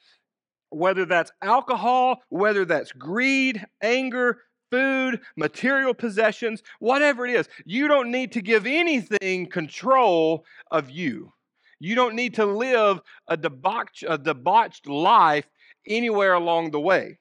whether 0.70 1.04
that's 1.04 1.32
alcohol, 1.42 2.22
whether 2.28 2.64
that's 2.64 2.92
greed, 2.92 3.64
anger, 3.82 4.38
food, 4.70 5.20
material 5.36 5.94
possessions, 5.94 6.62
whatever 6.78 7.26
it 7.26 7.34
is, 7.34 7.48
you 7.64 7.88
don't 7.88 8.10
need 8.10 8.32
to 8.32 8.40
give 8.40 8.66
anything 8.66 9.46
control 9.46 10.44
of 10.70 10.90
you. 10.90 11.32
You 11.80 11.94
don't 11.94 12.14
need 12.14 12.34
to 12.34 12.46
live 12.46 13.00
a 13.26 13.36
debauched, 13.36 14.04
a 14.06 14.18
debauched 14.18 14.86
life 14.86 15.46
anywhere 15.86 16.34
along 16.34 16.70
the 16.70 16.80
way. 16.80 17.18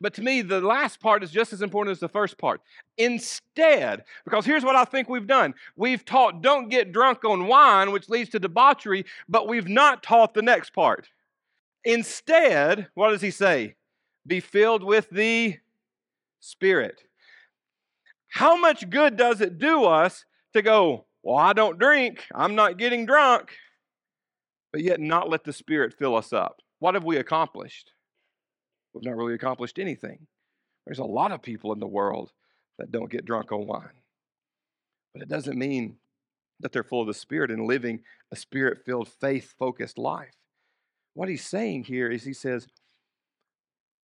But 0.00 0.14
to 0.14 0.22
me, 0.22 0.42
the 0.42 0.60
last 0.60 1.00
part 1.00 1.24
is 1.24 1.30
just 1.30 1.52
as 1.52 1.60
important 1.60 1.92
as 1.92 1.98
the 1.98 2.08
first 2.08 2.38
part. 2.38 2.60
Instead, 2.98 4.04
because 4.24 4.44
here's 4.44 4.64
what 4.64 4.76
I 4.76 4.84
think 4.84 5.08
we've 5.08 5.26
done 5.26 5.54
we've 5.76 6.04
taught 6.04 6.40
don't 6.40 6.68
get 6.68 6.92
drunk 6.92 7.24
on 7.24 7.48
wine, 7.48 7.90
which 7.90 8.08
leads 8.08 8.30
to 8.30 8.38
debauchery, 8.38 9.04
but 9.28 9.48
we've 9.48 9.68
not 9.68 10.02
taught 10.02 10.34
the 10.34 10.42
next 10.42 10.72
part. 10.72 11.08
Instead, 11.84 12.88
what 12.94 13.10
does 13.10 13.20
he 13.20 13.30
say? 13.30 13.74
Be 14.26 14.40
filled 14.40 14.82
with 14.84 15.08
the 15.10 15.56
Spirit. 16.40 17.02
How 18.28 18.56
much 18.56 18.88
good 18.90 19.16
does 19.16 19.40
it 19.40 19.58
do 19.58 19.84
us 19.84 20.24
to 20.52 20.62
go, 20.62 21.06
well, 21.22 21.36
I 21.36 21.52
don't 21.52 21.78
drink, 21.78 22.24
I'm 22.34 22.54
not 22.54 22.78
getting 22.78 23.06
drunk, 23.06 23.50
but 24.72 24.82
yet 24.82 25.00
not 25.00 25.28
let 25.28 25.44
the 25.44 25.52
Spirit 25.52 25.94
fill 25.98 26.14
us 26.14 26.32
up? 26.32 26.60
What 26.78 26.94
have 26.94 27.04
we 27.04 27.16
accomplished? 27.16 27.92
We've 28.92 29.04
not 29.04 29.16
really 29.16 29.34
accomplished 29.34 29.78
anything. 29.78 30.26
There's 30.86 30.98
a 30.98 31.04
lot 31.04 31.32
of 31.32 31.42
people 31.42 31.72
in 31.72 31.80
the 31.80 31.86
world 31.86 32.32
that 32.78 32.92
don't 32.92 33.10
get 33.10 33.24
drunk 33.24 33.52
on 33.52 33.66
wine. 33.66 34.02
But 35.12 35.22
it 35.22 35.28
doesn't 35.28 35.58
mean 35.58 35.96
that 36.60 36.72
they're 36.72 36.84
full 36.84 37.02
of 37.02 37.06
the 37.06 37.14
Spirit 37.14 37.50
and 37.50 37.66
living 37.66 38.00
a 38.32 38.36
spirit 38.36 38.84
filled, 38.84 39.08
faith 39.08 39.54
focused 39.58 39.98
life. 39.98 40.37
What 41.18 41.28
he's 41.28 41.44
saying 41.44 41.82
here 41.82 42.08
is 42.08 42.22
he 42.22 42.32
says, 42.32 42.68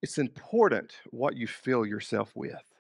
it's 0.03 0.19
important 0.19 0.97
what 1.13 1.37
you 1.37 1.47
fill 1.47 1.87
yourself 1.87 2.33
with. 2.35 2.74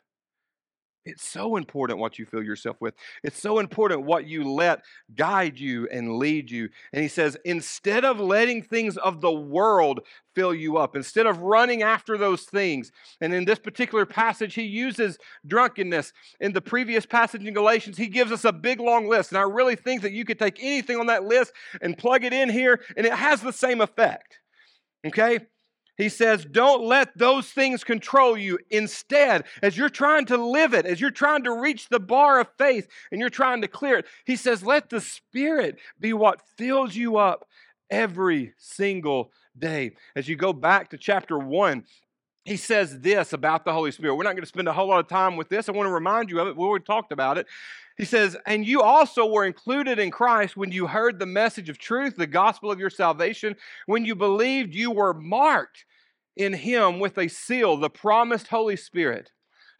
It's 1.06 1.26
so 1.26 1.56
important 1.56 1.98
what 1.98 2.18
you 2.18 2.24
fill 2.24 2.42
yourself 2.42 2.76
with. 2.80 2.94
It's 3.22 3.38
so 3.38 3.58
important 3.58 4.06
what 4.06 4.26
you 4.26 4.50
let 4.50 4.82
guide 5.14 5.58
you 5.58 5.86
and 5.92 6.16
lead 6.16 6.50
you. 6.50 6.70
And 6.94 7.02
he 7.02 7.08
says, 7.08 7.36
instead 7.44 8.06
of 8.06 8.20
letting 8.20 8.62
things 8.62 8.96
of 8.96 9.20
the 9.20 9.32
world 9.32 10.00
fill 10.34 10.54
you 10.54 10.78
up, 10.78 10.96
instead 10.96 11.26
of 11.26 11.40
running 11.40 11.82
after 11.82 12.16
those 12.16 12.44
things, 12.44 12.90
and 13.20 13.34
in 13.34 13.44
this 13.44 13.58
particular 13.58 14.06
passage, 14.06 14.54
he 14.54 14.62
uses 14.62 15.18
drunkenness. 15.46 16.12
In 16.40 16.52
the 16.52 16.62
previous 16.62 17.04
passage 17.04 17.44
in 17.44 17.52
Galatians, 17.52 17.98
he 17.98 18.08
gives 18.08 18.32
us 18.32 18.44
a 18.44 18.52
big 18.52 18.80
long 18.80 19.06
list. 19.06 19.30
And 19.30 19.38
I 19.38 19.42
really 19.42 19.76
think 19.76 20.02
that 20.02 20.12
you 20.12 20.24
could 20.24 20.38
take 20.38 20.56
anything 20.62 20.96
on 20.98 21.06
that 21.06 21.24
list 21.24 21.52
and 21.82 21.98
plug 21.98 22.24
it 22.24 22.32
in 22.32 22.48
here, 22.48 22.80
and 22.96 23.06
it 23.06 23.12
has 23.12 23.42
the 23.42 23.52
same 23.52 23.82
effect. 23.82 24.38
Okay? 25.06 25.40
He 25.96 26.08
says, 26.08 26.44
don't 26.44 26.84
let 26.84 27.16
those 27.16 27.48
things 27.50 27.84
control 27.84 28.36
you. 28.36 28.58
Instead, 28.70 29.44
as 29.62 29.76
you're 29.76 29.88
trying 29.88 30.26
to 30.26 30.36
live 30.36 30.74
it, 30.74 30.86
as 30.86 31.00
you're 31.00 31.10
trying 31.10 31.44
to 31.44 31.60
reach 31.60 31.88
the 31.88 32.00
bar 32.00 32.40
of 32.40 32.48
faith 32.58 32.88
and 33.12 33.20
you're 33.20 33.30
trying 33.30 33.62
to 33.62 33.68
clear 33.68 33.98
it, 33.98 34.06
he 34.24 34.34
says, 34.34 34.64
let 34.64 34.90
the 34.90 35.00
Spirit 35.00 35.78
be 36.00 36.12
what 36.12 36.42
fills 36.56 36.96
you 36.96 37.16
up 37.16 37.46
every 37.90 38.54
single 38.58 39.30
day. 39.56 39.92
As 40.16 40.28
you 40.28 40.34
go 40.34 40.52
back 40.52 40.90
to 40.90 40.98
chapter 40.98 41.38
one, 41.38 41.84
he 42.44 42.56
says 42.56 43.00
this 43.00 43.32
about 43.32 43.64
the 43.64 43.72
Holy 43.72 43.90
Spirit. 43.90 44.16
We're 44.16 44.24
not 44.24 44.34
going 44.34 44.42
to 44.42 44.48
spend 44.48 44.68
a 44.68 44.72
whole 44.72 44.88
lot 44.88 45.00
of 45.00 45.08
time 45.08 45.36
with 45.36 45.48
this. 45.48 45.68
I 45.68 45.72
want 45.72 45.86
to 45.86 45.92
remind 45.92 46.28
you 46.28 46.40
of 46.40 46.48
it. 46.48 46.56
We 46.56 46.64
already 46.64 46.84
talked 46.84 47.12
about 47.12 47.38
it. 47.38 47.46
He 47.96 48.04
says, 48.04 48.36
And 48.46 48.66
you 48.66 48.82
also 48.82 49.26
were 49.26 49.44
included 49.44 49.98
in 49.98 50.10
Christ 50.10 50.56
when 50.56 50.72
you 50.72 50.86
heard 50.86 51.18
the 51.18 51.26
message 51.26 51.68
of 51.68 51.78
truth, 51.78 52.16
the 52.16 52.26
gospel 52.26 52.70
of 52.70 52.80
your 52.80 52.90
salvation. 52.90 53.54
When 53.86 54.04
you 54.04 54.14
believed, 54.14 54.74
you 54.74 54.90
were 54.90 55.14
marked 55.14 55.84
in 56.36 56.52
Him 56.52 56.98
with 56.98 57.16
a 57.18 57.28
seal, 57.28 57.76
the 57.76 57.90
promised 57.90 58.48
Holy 58.48 58.76
Spirit, 58.76 59.30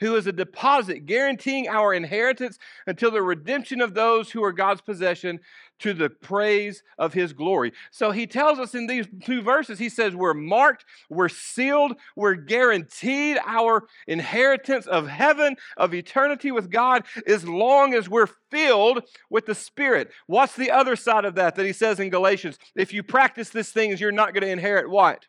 who 0.01 0.17
is 0.17 0.27
a 0.27 0.33
deposit 0.33 1.07
guaranteeing 1.07 1.69
our 1.69 1.95
inheritance 1.95 2.59
until 2.87 3.11
the 3.11 3.23
redemption 3.23 3.81
of 3.81 3.95
those 3.95 4.31
who 4.31 4.43
are 4.43 4.53
God's 4.53 4.81
possession 4.81 5.41
to 5.81 5.93
the 5.93 6.09
praise 6.09 6.83
of 6.99 7.13
his 7.13 7.33
glory. 7.33 7.73
So 7.91 8.11
he 8.11 8.27
tells 8.27 8.59
us 8.59 8.75
in 8.75 8.87
these 8.87 9.07
two 9.25 9.43
verses, 9.43 9.79
he 9.79 9.89
says, 9.89 10.15
We're 10.15 10.35
marked, 10.35 10.85
we're 11.11 11.29
sealed, 11.29 11.95
we're 12.17 12.35
guaranteed 12.35 13.39
our 13.45 13.85
inheritance 14.07 14.87
of 14.87 15.09
heaven, 15.09 15.57
of 15.77 15.95
eternity 15.95 16.53
with 16.53 16.71
God, 16.71 17.05
as 17.27 17.47
long 17.47 17.95
as 17.95 18.09
we're 18.09 18.29
filled 18.51 19.03
with 19.31 19.47
the 19.47 19.55
Spirit. 19.55 20.11
What's 20.27 20.55
the 20.55 20.71
other 20.71 20.97
side 20.97 21.25
of 21.25 21.35
that 21.35 21.57
that 21.57 21.67
he 21.67 21.73
says 21.73 22.01
in 22.01 22.11
Galatians? 22.11 22.59
If 22.77 22.93
you 22.93 23.03
practice 23.03 23.51
these 23.51 23.71
things, 23.71 24.01
you're 24.01 24.13
not 24.13 24.33
going 24.33 24.43
to 24.43 24.51
inherit 24.51 24.89
what? 24.89 25.27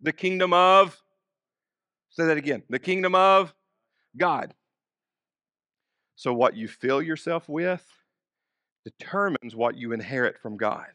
The 0.00 0.12
kingdom 0.12 0.52
of, 0.52 0.96
say 2.10 2.26
that 2.26 2.36
again, 2.36 2.62
the 2.68 2.78
kingdom 2.78 3.14
of 3.14 3.52
God. 4.18 4.54
So, 6.16 6.34
what 6.34 6.56
you 6.56 6.68
fill 6.68 7.00
yourself 7.00 7.48
with 7.48 7.86
determines 8.84 9.54
what 9.54 9.76
you 9.76 9.92
inherit 9.92 10.38
from 10.38 10.56
God. 10.56 10.88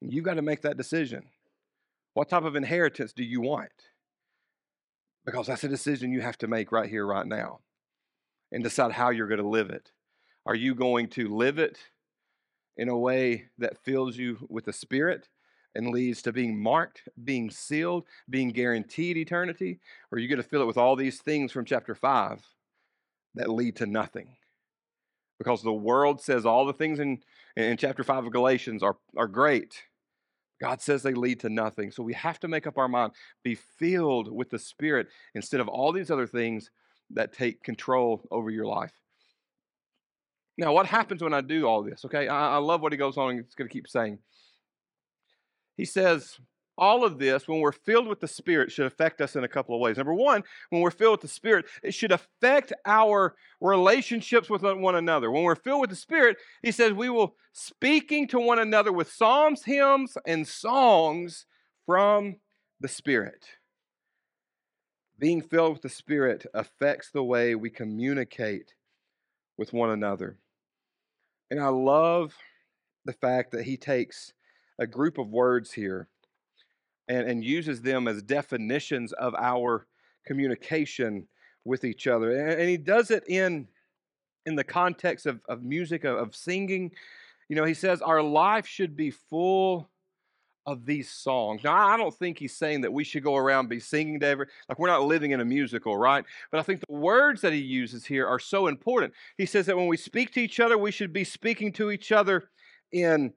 You've 0.00 0.24
got 0.24 0.34
to 0.34 0.42
make 0.42 0.62
that 0.62 0.76
decision. 0.76 1.24
What 2.14 2.28
type 2.28 2.44
of 2.44 2.56
inheritance 2.56 3.12
do 3.12 3.22
you 3.22 3.40
want? 3.40 3.70
Because 5.24 5.46
that's 5.46 5.64
a 5.64 5.68
decision 5.68 6.12
you 6.12 6.22
have 6.22 6.38
to 6.38 6.48
make 6.48 6.72
right 6.72 6.88
here, 6.88 7.06
right 7.06 7.26
now, 7.26 7.60
and 8.50 8.64
decide 8.64 8.92
how 8.92 9.10
you're 9.10 9.28
going 9.28 9.42
to 9.42 9.48
live 9.48 9.70
it. 9.70 9.92
Are 10.46 10.54
you 10.54 10.74
going 10.74 11.08
to 11.10 11.28
live 11.28 11.58
it 11.58 11.78
in 12.76 12.88
a 12.88 12.98
way 12.98 13.48
that 13.58 13.84
fills 13.84 14.16
you 14.16 14.46
with 14.48 14.64
the 14.64 14.72
Spirit 14.72 15.28
and 15.74 15.90
leads 15.90 16.22
to 16.22 16.32
being 16.32 16.60
marked, 16.60 17.02
being 17.24 17.50
sealed, 17.50 18.04
being 18.28 18.50
guaranteed 18.50 19.16
eternity? 19.16 19.80
Or 20.10 20.16
are 20.16 20.18
you 20.20 20.28
going 20.28 20.42
to 20.42 20.48
fill 20.48 20.62
it 20.62 20.66
with 20.66 20.78
all 20.78 20.96
these 20.96 21.20
things 21.20 21.52
from 21.52 21.64
chapter 21.64 21.94
5 21.94 22.44
that 23.34 23.48
lead 23.48 23.76
to 23.76 23.86
nothing? 23.86 24.36
because 25.40 25.62
the 25.62 25.72
world 25.72 26.20
says 26.20 26.44
all 26.44 26.66
the 26.66 26.72
things 26.74 27.00
in, 27.00 27.18
in 27.56 27.78
chapter 27.78 28.04
5 28.04 28.26
of 28.26 28.32
Galatians 28.32 28.82
are, 28.82 28.96
are 29.16 29.26
great. 29.26 29.82
God 30.60 30.82
says 30.82 31.02
they 31.02 31.14
lead 31.14 31.40
to 31.40 31.48
nothing. 31.48 31.90
So 31.90 32.02
we 32.02 32.12
have 32.12 32.38
to 32.40 32.48
make 32.48 32.66
up 32.66 32.76
our 32.76 32.88
mind, 32.88 33.12
be 33.42 33.54
filled 33.54 34.30
with 34.30 34.50
the 34.50 34.58
Spirit 34.58 35.08
instead 35.34 35.60
of 35.60 35.66
all 35.66 35.92
these 35.92 36.10
other 36.10 36.26
things 36.26 36.70
that 37.12 37.32
take 37.32 37.62
control 37.62 38.22
over 38.30 38.50
your 38.50 38.66
life. 38.66 38.92
Now, 40.58 40.74
what 40.74 40.84
happens 40.84 41.22
when 41.22 41.32
I 41.32 41.40
do 41.40 41.64
all 41.66 41.82
this? 41.82 42.04
Okay, 42.04 42.28
I, 42.28 42.56
I 42.56 42.58
love 42.58 42.82
what 42.82 42.92
he 42.92 42.98
goes 42.98 43.16
on 43.16 43.30
and 43.30 43.40
he's 43.42 43.54
going 43.54 43.66
to 43.68 43.72
keep 43.72 43.88
saying. 43.88 44.18
He 45.80 45.86
says, 45.86 46.38
all 46.76 47.06
of 47.06 47.18
this, 47.18 47.48
when 47.48 47.60
we're 47.60 47.72
filled 47.72 48.06
with 48.06 48.20
the 48.20 48.28
Spirit, 48.28 48.70
should 48.70 48.84
affect 48.84 49.22
us 49.22 49.34
in 49.34 49.44
a 49.44 49.48
couple 49.48 49.74
of 49.74 49.80
ways. 49.80 49.96
Number 49.96 50.12
one, 50.12 50.42
when 50.68 50.82
we're 50.82 50.90
filled 50.90 51.12
with 51.12 51.20
the 51.22 51.28
Spirit, 51.28 51.64
it 51.82 51.94
should 51.94 52.12
affect 52.12 52.74
our 52.84 53.34
relationships 53.62 54.50
with 54.50 54.60
one 54.62 54.94
another. 54.94 55.30
When 55.30 55.42
we're 55.42 55.54
filled 55.54 55.80
with 55.80 55.88
the 55.88 55.96
Spirit, 55.96 56.36
he 56.62 56.70
says 56.70 56.92
we 56.92 57.08
will 57.08 57.34
speaking 57.54 58.28
to 58.28 58.38
one 58.38 58.58
another 58.58 58.92
with 58.92 59.10
psalms, 59.10 59.64
hymns, 59.64 60.18
and 60.26 60.46
songs 60.46 61.46
from 61.86 62.36
the 62.78 62.88
Spirit. 62.88 63.46
Being 65.18 65.40
filled 65.40 65.72
with 65.72 65.82
the 65.82 65.88
Spirit 65.88 66.44
affects 66.52 67.10
the 67.10 67.24
way 67.24 67.54
we 67.54 67.70
communicate 67.70 68.74
with 69.56 69.72
one 69.72 69.88
another. 69.88 70.36
And 71.50 71.58
I 71.58 71.68
love 71.68 72.34
the 73.06 73.14
fact 73.14 73.52
that 73.52 73.64
he 73.64 73.78
takes 73.78 74.34
a 74.80 74.86
group 74.86 75.18
of 75.18 75.28
words 75.28 75.72
here 75.72 76.08
and, 77.08 77.28
and 77.28 77.44
uses 77.44 77.82
them 77.82 78.08
as 78.08 78.22
definitions 78.22 79.12
of 79.12 79.34
our 79.36 79.86
communication 80.26 81.28
with 81.64 81.84
each 81.84 82.06
other. 82.06 82.36
And, 82.36 82.60
and 82.60 82.68
he 82.68 82.76
does 82.76 83.10
it 83.10 83.24
in, 83.28 83.68
in 84.46 84.56
the 84.56 84.64
context 84.64 85.26
of, 85.26 85.40
of 85.48 85.62
music, 85.62 86.04
of, 86.04 86.16
of 86.16 86.34
singing. 86.34 86.90
You 87.48 87.56
know, 87.56 87.64
he 87.64 87.74
says 87.74 88.00
our 88.00 88.22
life 88.22 88.66
should 88.66 88.96
be 88.96 89.10
full 89.10 89.90
of 90.66 90.86
these 90.86 91.10
songs. 91.10 91.64
Now, 91.64 91.74
I 91.74 91.96
don't 91.96 92.14
think 92.14 92.38
he's 92.38 92.56
saying 92.56 92.82
that 92.82 92.92
we 92.92 93.02
should 93.02 93.24
go 93.24 93.36
around 93.36 93.68
be 93.68 93.80
singing 93.80 94.20
to 94.20 94.26
every, 94.26 94.46
like 94.68 94.78
we're 94.78 94.88
not 94.88 95.02
living 95.02 95.32
in 95.32 95.40
a 95.40 95.44
musical, 95.44 95.96
right? 95.96 96.24
But 96.50 96.60
I 96.60 96.62
think 96.62 96.80
the 96.80 96.94
words 96.94 97.40
that 97.40 97.52
he 97.52 97.58
uses 97.58 98.06
here 98.06 98.26
are 98.26 98.38
so 98.38 98.66
important. 98.66 99.12
He 99.36 99.46
says 99.46 99.66
that 99.66 99.76
when 99.76 99.88
we 99.88 99.96
speak 99.96 100.32
to 100.32 100.40
each 100.40 100.60
other, 100.60 100.78
we 100.78 100.90
should 100.90 101.12
be 101.12 101.24
speaking 101.24 101.72
to 101.74 101.90
each 101.90 102.12
other 102.12 102.50
in, 102.92 103.32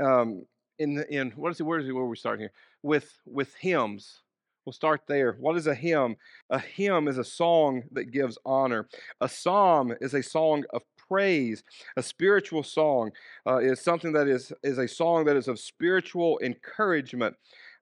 um, 0.00 0.44
in, 0.78 0.94
the 0.94 1.12
in 1.12 1.30
what 1.32 1.52
is 1.52 1.60
it, 1.60 1.64
where 1.64 1.78
is 1.78 1.88
it, 1.88 1.92
where 1.92 2.04
we 2.04 2.16
start 2.16 2.40
here? 2.40 2.52
with 2.86 3.12
with 3.26 3.54
hymns. 3.56 4.22
We'll 4.64 4.72
start 4.72 5.02
there. 5.06 5.36
What 5.38 5.56
is 5.56 5.66
a 5.66 5.74
hymn? 5.74 6.16
A 6.50 6.58
hymn 6.58 7.06
is 7.06 7.18
a 7.18 7.24
song 7.24 7.84
that 7.92 8.10
gives 8.10 8.38
honor. 8.44 8.88
A 9.20 9.28
psalm 9.28 9.94
is 10.00 10.14
a 10.14 10.22
song 10.22 10.64
of 10.70 10.82
praise. 11.08 11.62
A 11.96 12.02
spiritual 12.02 12.64
song 12.64 13.12
uh, 13.46 13.58
is 13.58 13.80
something 13.80 14.12
that 14.12 14.28
is 14.28 14.52
is 14.62 14.78
a 14.78 14.88
song 14.88 15.24
that 15.26 15.36
is 15.36 15.48
of 15.48 15.58
spiritual 15.58 16.40
encouragement. 16.42 17.36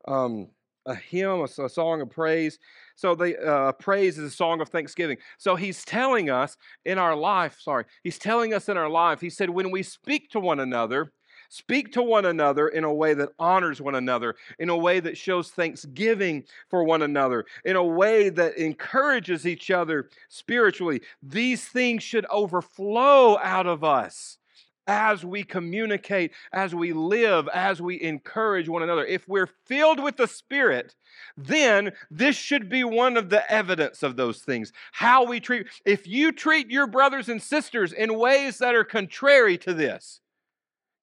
Um, 0.09 0.49
a 0.87 0.95
hymn, 0.95 1.41
a, 1.41 1.45
a, 1.63 1.69
song 1.69 2.03
of 2.03 2.11
praise. 2.11 2.59
So 2.95 3.15
the 3.15 3.43
uh, 3.43 3.73
praise 3.73 4.19
is 4.19 4.33
a 4.33 4.37
song 4.37 4.61
of 4.61 4.69
thanksgiving. 4.69 5.17
So 5.39 5.57
he's 5.57 5.83
telling 5.83 6.29
us 6.29 6.59
in 6.85 6.99
our 6.99 7.17
life. 7.17 7.57
Sorry, 7.59 7.87
he's 8.03 8.19
telling 8.19 8.53
us 8.53 8.69
in 8.69 8.77
our 8.77 8.91
life. 8.91 9.19
He 9.19 9.31
said 9.31 9.49
when 9.49 9.71
we 9.71 9.83
speak 9.83 10.29
to 10.31 10.41
one 10.41 10.61
another 10.61 11.11
Speak 11.49 11.93
to 11.93 12.03
one 12.03 12.25
another 12.25 12.69
in 12.69 12.85
a 12.85 12.93
way 12.93 13.15
that 13.15 13.31
honors 13.39 13.81
one 13.81 13.95
another, 13.95 14.35
in 14.59 14.69
a 14.69 14.77
way 14.77 15.01
that 15.01 15.17
shows 15.17 15.51
thanksgiving 15.51 16.45
for 16.69 16.85
one 16.85 17.03
another, 17.03 17.45
in 17.65 17.77
a 17.77 17.85
way 17.85 18.29
that 18.29 18.57
encourages 18.57 19.47
each 19.47 19.71
other 19.71 20.09
spiritually. 20.29 21.01
These 21.23 21.65
things 21.65 22.03
should 22.03 22.27
overflow 22.31 23.39
out 23.39 23.67
of 23.67 23.85
us 23.85 24.39
as 24.87 25.25
we 25.25 25.43
communicate, 25.43 26.33
as 26.53 26.75
we 26.75 26.93
live, 26.93 27.49
as 27.49 27.81
we 27.81 28.01
encourage 28.03 28.69
one 28.69 28.83
another. 28.83 29.05
If 29.05 29.27
we're 29.29 29.49
filled 29.67 30.03
with 30.03 30.17
the 30.17 30.27
Spirit, 30.27 30.95
then 31.37 31.93
this 32.11 32.37
should 32.37 32.69
be 32.69 32.85
one 32.85 33.17
of 33.17 33.31
the 33.31 33.51
evidence 33.51 34.03
of 34.03 34.17
those 34.17 34.41
things. 34.41 34.73
How 34.93 35.25
we 35.25 35.41
treat, 35.41 35.67
if 35.85 36.07
you 36.07 36.33
treat 36.33 36.71
your 36.71 36.87
brothers 36.87 37.29
and 37.29 37.43
sisters 37.43 37.93
in 37.93 38.19
ways 38.19 38.59
that 38.59 38.75
are 38.75 38.85
contrary 38.85 39.57
to 39.59 39.73
this, 39.73 40.21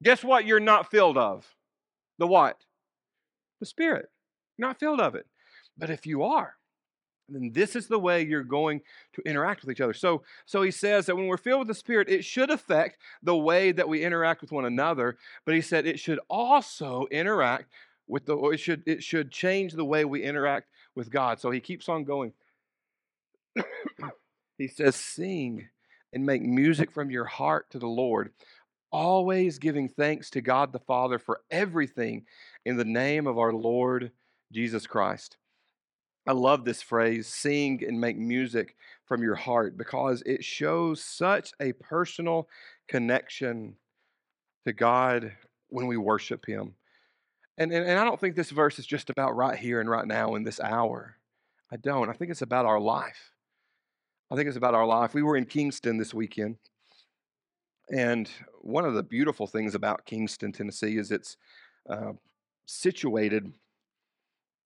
Guess 0.03 0.23
what 0.23 0.45
you're 0.45 0.59
not 0.59 0.89
filled 0.89 1.17
of? 1.17 1.55
The 2.17 2.27
what? 2.27 2.57
The 3.59 3.65
Spirit. 3.65 4.09
Not 4.57 4.79
filled 4.79 4.99
of 4.99 5.15
it. 5.15 5.27
But 5.77 5.89
if 5.89 6.05
you 6.05 6.23
are, 6.23 6.55
then 7.29 7.51
this 7.53 7.75
is 7.75 7.87
the 7.87 7.99
way 7.99 8.21
you're 8.21 8.43
going 8.43 8.81
to 9.13 9.21
interact 9.23 9.61
with 9.61 9.71
each 9.71 9.81
other. 9.81 9.93
So, 9.93 10.23
so 10.45 10.61
he 10.61 10.71
says 10.71 11.05
that 11.05 11.15
when 11.15 11.27
we're 11.27 11.37
filled 11.37 11.59
with 11.59 11.67
the 11.67 11.73
Spirit, 11.73 12.09
it 12.09 12.25
should 12.25 12.49
affect 12.49 12.97
the 13.23 13.35
way 13.35 13.71
that 13.71 13.87
we 13.87 14.03
interact 14.03 14.41
with 14.41 14.51
one 14.51 14.65
another. 14.65 15.17
But 15.45 15.55
he 15.55 15.61
said 15.61 15.85
it 15.85 15.99
should 15.99 16.19
also 16.29 17.07
interact 17.11 17.71
with 18.07 18.25
the. 18.25 18.37
It 18.37 18.59
should 18.59 18.83
it 18.85 19.03
should 19.03 19.31
change 19.31 19.73
the 19.73 19.85
way 19.85 20.05
we 20.05 20.23
interact 20.23 20.67
with 20.95 21.09
God. 21.09 21.39
So 21.39 21.51
he 21.51 21.59
keeps 21.59 21.87
on 21.87 22.03
going. 22.03 22.33
he 24.57 24.67
says, 24.67 24.95
"Sing 24.95 25.69
and 26.13 26.25
make 26.25 26.41
music 26.41 26.91
from 26.91 27.09
your 27.09 27.25
heart 27.25 27.69
to 27.71 27.79
the 27.79 27.87
Lord." 27.87 28.31
Always 28.91 29.59
giving 29.59 29.87
thanks 29.89 30.29
to 30.31 30.41
God 30.41 30.73
the 30.73 30.79
Father 30.79 31.19
for 31.19 31.41
everything 31.49 32.25
in 32.65 32.77
the 32.77 32.85
name 32.85 33.27
of 33.27 33.37
our 33.37 33.53
Lord 33.53 34.11
Jesus 34.51 34.87
Christ. 34.87 35.37
I 36.27 36.33
love 36.33 36.65
this 36.65 36.81
phrase, 36.81 37.27
sing 37.27 37.83
and 37.85 37.99
make 37.99 38.17
music 38.17 38.75
from 39.05 39.23
your 39.23 39.35
heart, 39.35 39.77
because 39.77 40.21
it 40.25 40.43
shows 40.43 41.01
such 41.01 41.51
a 41.59 41.73
personal 41.73 42.47
connection 42.87 43.75
to 44.65 44.73
God 44.73 45.31
when 45.69 45.87
we 45.87 45.97
worship 45.97 46.45
Him. 46.45 46.75
And, 47.57 47.71
and, 47.71 47.85
and 47.85 47.99
I 47.99 48.03
don't 48.03 48.19
think 48.19 48.35
this 48.35 48.51
verse 48.51 48.77
is 48.77 48.85
just 48.85 49.09
about 49.09 49.35
right 49.35 49.57
here 49.57 49.79
and 49.79 49.89
right 49.89 50.07
now 50.07 50.35
in 50.35 50.43
this 50.43 50.59
hour. 50.59 51.17
I 51.71 51.77
don't. 51.77 52.09
I 52.09 52.13
think 52.13 52.31
it's 52.31 52.41
about 52.41 52.65
our 52.65 52.79
life. 52.79 53.31
I 54.29 54.35
think 54.35 54.47
it's 54.47 54.57
about 54.57 54.75
our 54.75 54.85
life. 54.85 55.13
We 55.13 55.23
were 55.23 55.37
in 55.37 55.45
Kingston 55.45 55.97
this 55.97 56.13
weekend. 56.13 56.57
And 57.91 58.29
one 58.61 58.85
of 58.85 58.93
the 58.93 59.03
beautiful 59.03 59.47
things 59.47 59.75
about 59.75 60.05
Kingston, 60.05 60.53
Tennessee, 60.53 60.97
is 60.97 61.11
it's 61.11 61.35
uh, 61.89 62.13
situated 62.65 63.51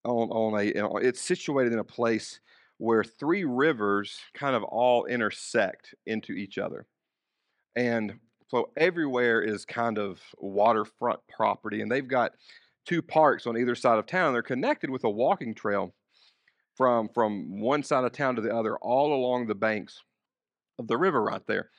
on, 0.03 0.29
on 0.29 0.59
a, 0.59 0.97
it's 0.99 1.21
situated 1.21 1.73
in 1.73 1.79
a 1.79 1.83
place 1.83 2.39
where 2.77 3.03
three 3.03 3.43
rivers 3.43 4.19
kind 4.33 4.55
of 4.55 4.63
all 4.63 5.05
intersect 5.05 5.95
into 6.05 6.33
each 6.33 6.57
other. 6.57 6.85
And 7.75 8.19
so 8.47 8.69
everywhere 8.77 9.41
is 9.41 9.65
kind 9.65 9.97
of 9.97 10.21
waterfront 10.37 11.19
property, 11.27 11.81
and 11.81 11.91
they've 11.91 12.07
got 12.07 12.33
two 12.85 13.01
parks 13.01 13.47
on 13.47 13.57
either 13.57 13.75
side 13.75 13.97
of 13.97 14.05
town. 14.05 14.33
They're 14.33 14.43
connected 14.43 14.89
with 14.91 15.03
a 15.03 15.09
walking 15.09 15.55
trail 15.55 15.95
from 16.75 17.09
from 17.13 17.59
one 17.59 17.81
side 17.81 18.03
of 18.03 18.11
town 18.11 18.35
to 18.35 18.41
the 18.41 18.53
other, 18.53 18.77
all 18.77 19.13
along 19.13 19.47
the 19.47 19.55
banks 19.55 20.03
of 20.77 20.87
the 20.87 20.97
river 20.97 21.23
right 21.23 21.45
there. 21.47 21.69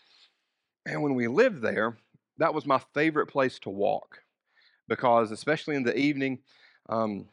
And 0.86 1.02
when 1.02 1.14
we 1.14 1.28
lived 1.28 1.60
there, 1.60 1.98
that 2.38 2.54
was 2.54 2.64
my 2.64 2.80
favorite 2.94 3.26
place 3.26 3.58
to 3.60 3.70
walk 3.70 4.22
because, 4.88 5.32
especially 5.32 5.76
in 5.76 5.82
the 5.82 5.96
evening, 5.98 6.38
um, 6.88 7.26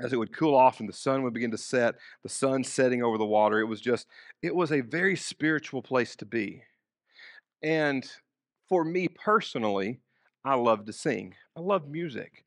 as 0.00 0.12
it 0.12 0.18
would 0.18 0.32
cool 0.32 0.54
off 0.54 0.80
and 0.80 0.88
the 0.88 0.92
sun 0.94 1.22
would 1.22 1.34
begin 1.34 1.50
to 1.50 1.58
set, 1.58 1.96
the 2.22 2.28
sun 2.28 2.64
setting 2.64 3.02
over 3.02 3.18
the 3.18 3.26
water, 3.26 3.60
it 3.60 3.66
was 3.66 3.80
just, 3.80 4.06
it 4.42 4.54
was 4.54 4.72
a 4.72 4.80
very 4.80 5.16
spiritual 5.16 5.82
place 5.82 6.14
to 6.16 6.26
be. 6.26 6.62
And 7.62 8.08
for 8.68 8.84
me 8.84 9.08
personally, 9.08 10.00
I 10.44 10.54
love 10.54 10.84
to 10.86 10.92
sing. 10.92 11.34
I 11.56 11.60
love 11.60 11.88
music. 11.88 12.44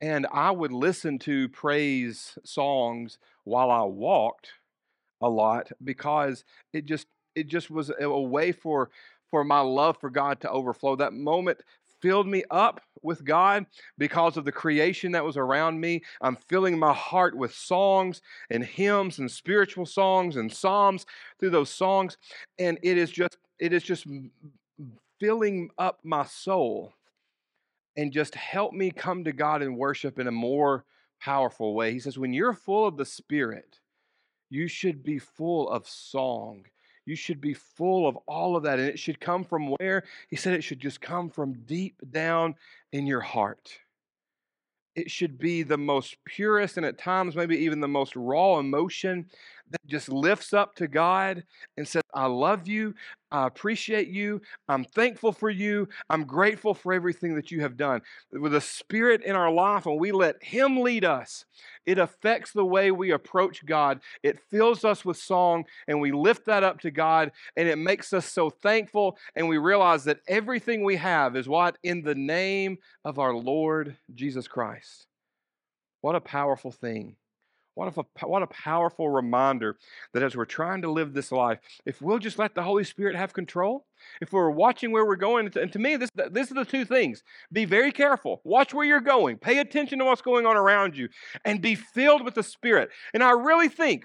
And 0.00 0.26
I 0.32 0.50
would 0.50 0.72
listen 0.72 1.18
to 1.20 1.48
praise 1.48 2.38
songs 2.44 3.18
while 3.44 3.70
I 3.70 3.82
walked 3.82 4.52
a 5.20 5.28
lot 5.28 5.70
because 5.84 6.44
it 6.72 6.86
just 6.86 7.06
it 7.34 7.46
just 7.46 7.70
was 7.70 7.92
a 8.00 8.08
way 8.08 8.52
for 8.52 8.90
for 9.30 9.44
my 9.44 9.60
love 9.60 9.96
for 10.00 10.10
God 10.10 10.40
to 10.40 10.50
overflow. 10.50 10.96
That 10.96 11.12
moment 11.12 11.60
filled 12.00 12.26
me 12.26 12.44
up 12.50 12.80
with 13.02 13.24
God 13.24 13.66
because 13.98 14.36
of 14.36 14.44
the 14.44 14.52
creation 14.52 15.12
that 15.12 15.24
was 15.24 15.36
around 15.36 15.80
me. 15.80 16.02
I'm 16.20 16.36
filling 16.48 16.78
my 16.78 16.92
heart 16.92 17.36
with 17.36 17.54
songs 17.54 18.22
and 18.50 18.64
hymns 18.64 19.18
and 19.18 19.30
spiritual 19.30 19.86
songs 19.86 20.36
and 20.36 20.52
psalms 20.52 21.06
through 21.38 21.50
those 21.50 21.70
songs 21.70 22.16
and 22.58 22.78
it 22.82 22.96
is 22.96 23.10
just 23.10 23.38
it 23.58 23.72
is 23.72 23.82
just 23.82 24.06
filling 25.20 25.70
up 25.78 26.00
my 26.02 26.24
soul 26.24 26.94
and 27.96 28.12
just 28.12 28.34
help 28.34 28.72
me 28.72 28.90
come 28.90 29.24
to 29.24 29.32
God 29.32 29.62
and 29.62 29.76
worship 29.76 30.18
in 30.18 30.26
a 30.26 30.32
more 30.32 30.84
powerful 31.20 31.74
way. 31.74 31.92
He 31.92 32.00
says, 32.00 32.18
when 32.18 32.32
you're 32.32 32.54
full 32.54 32.86
of 32.86 32.96
the 32.96 33.04
Spirit, 33.04 33.78
you 34.48 34.66
should 34.68 35.02
be 35.02 35.18
full 35.18 35.68
of 35.68 35.86
song. 35.86 36.64
You 37.10 37.16
should 37.16 37.40
be 37.40 37.54
full 37.54 38.06
of 38.06 38.16
all 38.28 38.54
of 38.54 38.62
that. 38.62 38.78
And 38.78 38.86
it 38.86 38.96
should 38.96 39.18
come 39.18 39.42
from 39.42 39.74
where? 39.80 40.04
He 40.28 40.36
said 40.36 40.54
it 40.54 40.62
should 40.62 40.78
just 40.78 41.00
come 41.00 41.28
from 41.28 41.54
deep 41.66 42.00
down 42.12 42.54
in 42.92 43.04
your 43.04 43.20
heart. 43.20 43.76
It 44.94 45.10
should 45.10 45.36
be 45.36 45.64
the 45.64 45.76
most 45.76 46.18
purest 46.24 46.76
and 46.76 46.86
at 46.86 46.98
times 46.98 47.34
maybe 47.34 47.56
even 47.58 47.80
the 47.80 47.88
most 47.88 48.14
raw 48.14 48.60
emotion 48.60 49.28
that 49.70 49.86
just 49.86 50.08
lifts 50.08 50.52
up 50.52 50.74
to 50.76 50.88
God 50.88 51.44
and 51.76 51.86
says, 51.86 52.02
I 52.14 52.26
love 52.26 52.66
you. 52.66 52.94
I 53.30 53.46
appreciate 53.46 54.08
you. 54.08 54.40
I'm 54.68 54.84
thankful 54.84 55.32
for 55.32 55.50
you. 55.50 55.88
I'm 56.08 56.24
grateful 56.24 56.74
for 56.74 56.92
everything 56.92 57.36
that 57.36 57.52
you 57.52 57.60
have 57.60 57.76
done. 57.76 58.02
With 58.32 58.54
a 58.54 58.60
spirit 58.60 59.22
in 59.22 59.36
our 59.36 59.50
life, 59.52 59.86
and 59.86 60.00
we 60.00 60.10
let 60.10 60.42
Him 60.42 60.80
lead 60.80 61.04
us, 61.04 61.44
it 61.86 61.98
affects 61.98 62.52
the 62.52 62.64
way 62.64 62.90
we 62.90 63.12
approach 63.12 63.64
God. 63.64 64.00
It 64.24 64.40
fills 64.50 64.84
us 64.84 65.04
with 65.04 65.16
song, 65.16 65.64
and 65.86 66.00
we 66.00 66.10
lift 66.10 66.46
that 66.46 66.64
up 66.64 66.80
to 66.80 66.90
God, 66.90 67.30
and 67.56 67.68
it 67.68 67.78
makes 67.78 68.12
us 68.12 68.26
so 68.26 68.50
thankful. 68.50 69.16
And 69.36 69.48
we 69.48 69.58
realize 69.58 70.04
that 70.04 70.20
everything 70.26 70.82
we 70.82 70.96
have 70.96 71.36
is 71.36 71.48
what? 71.48 71.78
In 71.84 72.02
the 72.02 72.16
name 72.16 72.78
of 73.04 73.20
our 73.20 73.34
Lord 73.34 73.96
Jesus 74.14 74.48
Christ. 74.48 75.06
What 76.00 76.16
a 76.16 76.20
powerful 76.20 76.72
thing. 76.72 77.16
What, 77.74 77.96
a, 77.96 78.26
what 78.26 78.42
a 78.42 78.48
powerful 78.48 79.08
reminder 79.08 79.78
that 80.12 80.22
as 80.22 80.36
we're 80.36 80.44
trying 80.44 80.82
to 80.82 80.90
live 80.90 81.12
this 81.12 81.32
life, 81.32 81.58
if 81.86 82.02
we'll 82.02 82.18
just 82.18 82.38
let 82.38 82.54
the 82.54 82.62
Holy 82.62 82.84
Spirit 82.84 83.16
have 83.16 83.32
control, 83.32 83.86
if 84.20 84.32
we're 84.32 84.50
watching 84.50 84.90
where 84.92 85.06
we're 85.06 85.16
going, 85.16 85.50
and 85.56 85.72
to 85.72 85.78
me, 85.78 85.96
this, 85.96 86.10
this 86.30 86.50
are 86.50 86.54
the 86.54 86.64
two 86.64 86.84
things. 86.84 87.22
Be 87.52 87.64
very 87.64 87.92
careful. 87.92 88.40
Watch 88.44 88.74
where 88.74 88.84
you're 88.84 89.00
going. 89.00 89.38
Pay 89.38 89.58
attention 89.58 89.98
to 90.00 90.04
what's 90.04 90.22
going 90.22 90.46
on 90.46 90.56
around 90.56 90.96
you 90.96 91.08
and 91.44 91.62
be 91.62 91.74
filled 91.74 92.24
with 92.24 92.34
the 92.34 92.42
Spirit. 92.42 92.90
And 93.14 93.22
I 93.22 93.30
really 93.30 93.68
think, 93.68 94.04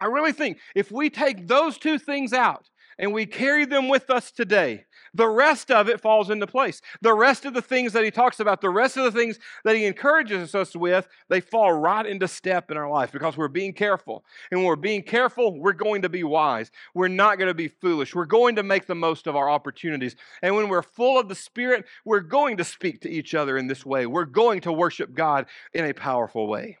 I 0.00 0.06
really 0.06 0.32
think 0.32 0.58
if 0.74 0.90
we 0.90 1.10
take 1.10 1.46
those 1.46 1.78
two 1.78 1.98
things 1.98 2.32
out, 2.32 2.68
and 2.98 3.12
we 3.12 3.26
carry 3.26 3.66
them 3.66 3.88
with 3.88 4.08
us 4.10 4.30
today, 4.30 4.84
the 5.14 5.28
rest 5.28 5.70
of 5.70 5.88
it 5.88 6.00
falls 6.00 6.30
into 6.30 6.46
place. 6.46 6.80
The 7.00 7.14
rest 7.14 7.44
of 7.44 7.54
the 7.54 7.62
things 7.62 7.92
that 7.92 8.04
he 8.04 8.10
talks 8.10 8.40
about, 8.40 8.60
the 8.60 8.70
rest 8.70 8.96
of 8.96 9.04
the 9.04 9.12
things 9.12 9.38
that 9.64 9.76
he 9.76 9.84
encourages 9.84 10.54
us 10.54 10.74
with, 10.74 11.08
they 11.28 11.40
fall 11.40 11.72
right 11.72 12.06
into 12.06 12.28
step 12.28 12.70
in 12.70 12.76
our 12.76 12.90
life 12.90 13.12
because 13.12 13.36
we're 13.36 13.48
being 13.48 13.72
careful. 13.72 14.24
And 14.50 14.60
when 14.60 14.66
we're 14.66 14.76
being 14.76 15.02
careful, 15.02 15.58
we're 15.58 15.72
going 15.72 16.02
to 16.02 16.08
be 16.08 16.24
wise. 16.24 16.70
We're 16.94 17.08
not 17.08 17.38
going 17.38 17.48
to 17.48 17.54
be 17.54 17.68
foolish. 17.68 18.14
We're 18.14 18.26
going 18.26 18.56
to 18.56 18.62
make 18.62 18.86
the 18.86 18.94
most 18.94 19.26
of 19.26 19.36
our 19.36 19.48
opportunities. 19.48 20.16
And 20.42 20.54
when 20.56 20.68
we're 20.68 20.82
full 20.82 21.18
of 21.18 21.28
the 21.28 21.34
Spirit, 21.34 21.86
we're 22.04 22.20
going 22.20 22.56
to 22.58 22.64
speak 22.64 23.00
to 23.02 23.10
each 23.10 23.34
other 23.34 23.56
in 23.56 23.66
this 23.66 23.86
way. 23.86 24.06
We're 24.06 24.24
going 24.24 24.60
to 24.62 24.72
worship 24.72 25.14
God 25.14 25.46
in 25.72 25.84
a 25.84 25.92
powerful 25.92 26.46
way. 26.46 26.78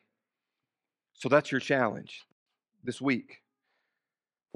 So 1.14 1.28
that's 1.28 1.50
your 1.50 1.60
challenge 1.60 2.26
this 2.84 3.00
week 3.00 3.40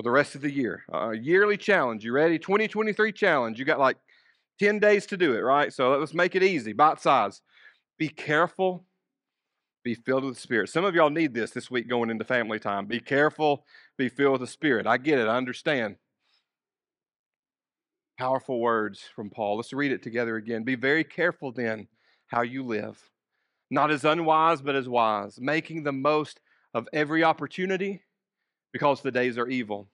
for 0.00 0.04
the 0.04 0.10
rest 0.10 0.34
of 0.34 0.40
the 0.40 0.50
year. 0.50 0.82
A 0.90 1.14
yearly 1.14 1.58
challenge. 1.58 2.06
You 2.06 2.12
ready? 2.12 2.38
2023 2.38 3.12
challenge. 3.12 3.58
You 3.58 3.66
got 3.66 3.78
like 3.78 3.98
10 4.58 4.78
days 4.78 5.04
to 5.08 5.16
do 5.18 5.34
it, 5.34 5.40
right? 5.40 5.70
So 5.74 5.90
let's 5.90 6.14
make 6.14 6.34
it 6.34 6.42
easy, 6.42 6.72
bite 6.72 7.02
size. 7.02 7.42
Be 7.98 8.08
careful. 8.08 8.86
Be 9.84 9.94
filled 9.94 10.24
with 10.24 10.36
the 10.36 10.40
Spirit. 10.40 10.70
Some 10.70 10.86
of 10.86 10.94
y'all 10.94 11.10
need 11.10 11.34
this 11.34 11.50
this 11.50 11.70
week 11.70 11.86
going 11.86 12.08
into 12.08 12.24
family 12.24 12.58
time. 12.58 12.86
Be 12.86 12.98
careful. 12.98 13.66
Be 13.98 14.08
filled 14.08 14.32
with 14.32 14.40
the 14.40 14.46
Spirit. 14.46 14.86
I 14.86 14.96
get 14.96 15.18
it. 15.18 15.28
I 15.28 15.36
understand. 15.36 15.96
Powerful 18.18 18.58
words 18.58 19.02
from 19.14 19.28
Paul. 19.28 19.58
Let's 19.58 19.74
read 19.74 19.92
it 19.92 20.02
together 20.02 20.36
again. 20.36 20.64
Be 20.64 20.76
very 20.76 21.04
careful 21.04 21.52
then 21.52 21.88
how 22.28 22.40
you 22.40 22.62
live, 22.62 23.10
not 23.70 23.90
as 23.90 24.06
unwise, 24.06 24.62
but 24.62 24.76
as 24.76 24.88
wise, 24.88 25.38
making 25.38 25.82
the 25.82 25.92
most 25.92 26.40
of 26.72 26.88
every 26.94 27.22
opportunity 27.22 28.00
because 28.72 29.02
the 29.02 29.11
days 29.11 29.38
are 29.38 29.48
evil. 29.48 29.88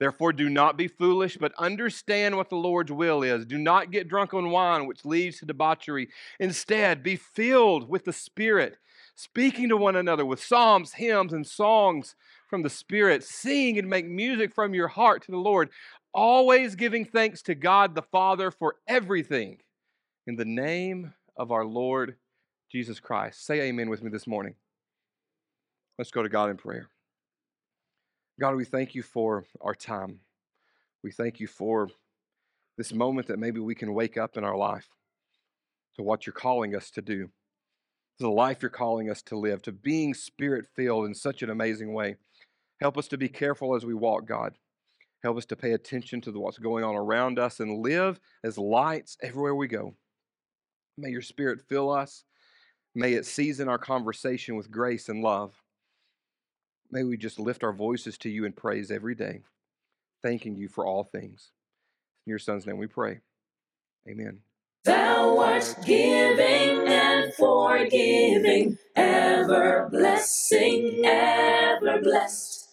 Therefore, 0.00 0.32
do 0.32 0.48
not 0.48 0.78
be 0.78 0.88
foolish, 0.88 1.36
but 1.36 1.52
understand 1.58 2.36
what 2.36 2.48
the 2.48 2.56
Lord's 2.56 2.90
will 2.90 3.22
is. 3.22 3.44
Do 3.44 3.58
not 3.58 3.90
get 3.90 4.08
drunk 4.08 4.32
on 4.32 4.50
wine, 4.50 4.86
which 4.86 5.04
leads 5.04 5.38
to 5.38 5.46
debauchery. 5.46 6.08
Instead, 6.38 7.02
be 7.02 7.16
filled 7.16 7.86
with 7.86 8.06
the 8.06 8.12
Spirit, 8.12 8.78
speaking 9.14 9.68
to 9.68 9.76
one 9.76 9.96
another 9.96 10.24
with 10.24 10.42
psalms, 10.42 10.94
hymns, 10.94 11.34
and 11.34 11.46
songs 11.46 12.16
from 12.48 12.62
the 12.62 12.70
Spirit. 12.70 13.22
Sing 13.22 13.78
and 13.78 13.90
make 13.90 14.06
music 14.06 14.54
from 14.54 14.72
your 14.72 14.88
heart 14.88 15.22
to 15.24 15.30
the 15.30 15.36
Lord, 15.36 15.68
always 16.14 16.76
giving 16.76 17.04
thanks 17.04 17.42
to 17.42 17.54
God 17.54 17.94
the 17.94 18.02
Father 18.02 18.50
for 18.50 18.76
everything 18.88 19.58
in 20.26 20.36
the 20.36 20.46
name 20.46 21.12
of 21.36 21.52
our 21.52 21.66
Lord 21.66 22.16
Jesus 22.72 23.00
Christ. 23.00 23.44
Say 23.44 23.60
amen 23.60 23.90
with 23.90 24.02
me 24.02 24.10
this 24.10 24.26
morning. 24.26 24.54
Let's 25.98 26.10
go 26.10 26.22
to 26.22 26.30
God 26.30 26.48
in 26.48 26.56
prayer. 26.56 26.88
God, 28.40 28.56
we 28.56 28.64
thank 28.64 28.94
you 28.94 29.02
for 29.02 29.44
our 29.60 29.74
time. 29.74 30.18
We 31.04 31.12
thank 31.12 31.40
you 31.40 31.46
for 31.46 31.90
this 32.78 32.90
moment 32.90 33.26
that 33.28 33.38
maybe 33.38 33.60
we 33.60 33.74
can 33.74 33.92
wake 33.92 34.16
up 34.16 34.38
in 34.38 34.44
our 34.44 34.56
life 34.56 34.88
to 35.96 36.02
what 36.02 36.26
you're 36.26 36.32
calling 36.32 36.74
us 36.74 36.90
to 36.92 37.02
do, 37.02 37.26
to 37.26 37.30
the 38.18 38.30
life 38.30 38.62
you're 38.62 38.70
calling 38.70 39.10
us 39.10 39.20
to 39.24 39.36
live, 39.36 39.60
to 39.62 39.72
being 39.72 40.14
spirit 40.14 40.64
filled 40.74 41.04
in 41.04 41.14
such 41.14 41.42
an 41.42 41.50
amazing 41.50 41.92
way. 41.92 42.16
Help 42.80 42.96
us 42.96 43.08
to 43.08 43.18
be 43.18 43.28
careful 43.28 43.74
as 43.74 43.84
we 43.84 43.92
walk, 43.92 44.24
God. 44.26 44.54
Help 45.22 45.36
us 45.36 45.44
to 45.44 45.56
pay 45.56 45.72
attention 45.72 46.22
to 46.22 46.32
what's 46.32 46.56
going 46.56 46.82
on 46.82 46.96
around 46.96 47.38
us 47.38 47.60
and 47.60 47.82
live 47.82 48.18
as 48.42 48.56
lights 48.56 49.18
everywhere 49.22 49.54
we 49.54 49.68
go. 49.68 49.94
May 50.96 51.10
your 51.10 51.20
spirit 51.20 51.60
fill 51.68 51.90
us. 51.90 52.24
May 52.94 53.12
it 53.12 53.26
season 53.26 53.68
our 53.68 53.78
conversation 53.78 54.56
with 54.56 54.70
grace 54.70 55.10
and 55.10 55.22
love. 55.22 55.52
May 56.92 57.04
we 57.04 57.16
just 57.16 57.38
lift 57.38 57.62
our 57.62 57.72
voices 57.72 58.18
to 58.18 58.28
you 58.28 58.44
in 58.44 58.52
praise 58.52 58.90
every 58.90 59.14
day, 59.14 59.42
thanking 60.22 60.56
you 60.56 60.68
for 60.68 60.84
all 60.84 61.04
things. 61.04 61.52
In 62.26 62.30
your 62.30 62.38
son's 62.38 62.66
name 62.66 62.78
we 62.78 62.88
pray. 62.88 63.20
Amen. 64.08 64.40
Thou 64.84 65.38
art 65.38 65.76
giving 65.84 66.88
and 66.88 67.32
forgiving, 67.34 68.78
ever 68.96 69.88
blessing, 69.90 71.02
ever 71.04 72.00
blessed. 72.02 72.68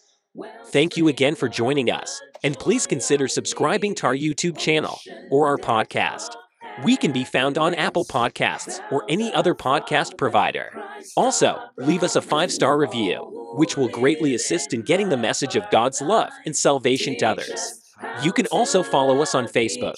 Thank 0.66 0.96
you 0.96 1.08
again 1.08 1.34
for 1.34 1.48
joining 1.48 1.90
us, 1.90 2.20
and 2.42 2.58
please 2.58 2.86
consider 2.86 3.28
subscribing 3.28 3.94
to 3.96 4.06
our 4.06 4.14
YouTube 4.16 4.56
channel 4.56 4.98
or 5.30 5.46
our 5.46 5.58
podcast. 5.58 6.34
We 6.84 6.96
can 6.96 7.12
be 7.12 7.24
found 7.24 7.58
on 7.58 7.74
Apple 7.74 8.04
Podcasts 8.04 8.80
or 8.92 9.04
any 9.08 9.32
other 9.34 9.54
podcast 9.54 10.16
provider. 10.16 10.70
Also, 11.16 11.58
leave 11.76 12.02
us 12.02 12.14
a 12.16 12.22
five 12.22 12.52
star 12.52 12.78
review, 12.78 13.52
which 13.56 13.76
will 13.76 13.88
greatly 13.88 14.34
assist 14.34 14.72
in 14.72 14.82
getting 14.82 15.08
the 15.08 15.16
message 15.16 15.56
of 15.56 15.68
God's 15.70 16.00
love 16.00 16.30
and 16.46 16.56
salvation 16.56 17.16
to 17.18 17.26
others. 17.26 17.80
You 18.22 18.32
can 18.32 18.46
also 18.46 18.82
follow 18.82 19.20
us 19.22 19.34
on 19.34 19.46
Facebook. 19.46 19.96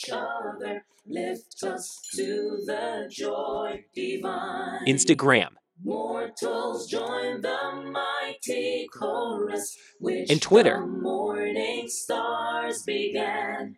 Instagram, 4.86 5.48
Mortals 5.82 6.86
join 6.86 7.40
the 7.40 7.90
mighty 7.92 8.86
chorus, 8.92 9.76
which 9.98 10.30
And 10.30 10.40
Twitter. 10.40 10.86
morning 10.86 11.88
stars 11.88 12.82
began. 12.82 13.76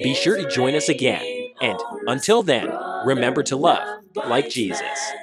Be 0.00 0.14
sure 0.14 0.36
to 0.36 0.44
join 0.46 0.74
us 0.74 0.88
again, 0.88 1.28
and 1.60 1.84
until 2.06 2.42
then, 2.42 2.78
remember 3.00 3.42
to 3.44 3.56
love 3.56 3.88
like 4.24 4.48
Jesus. 4.48 5.16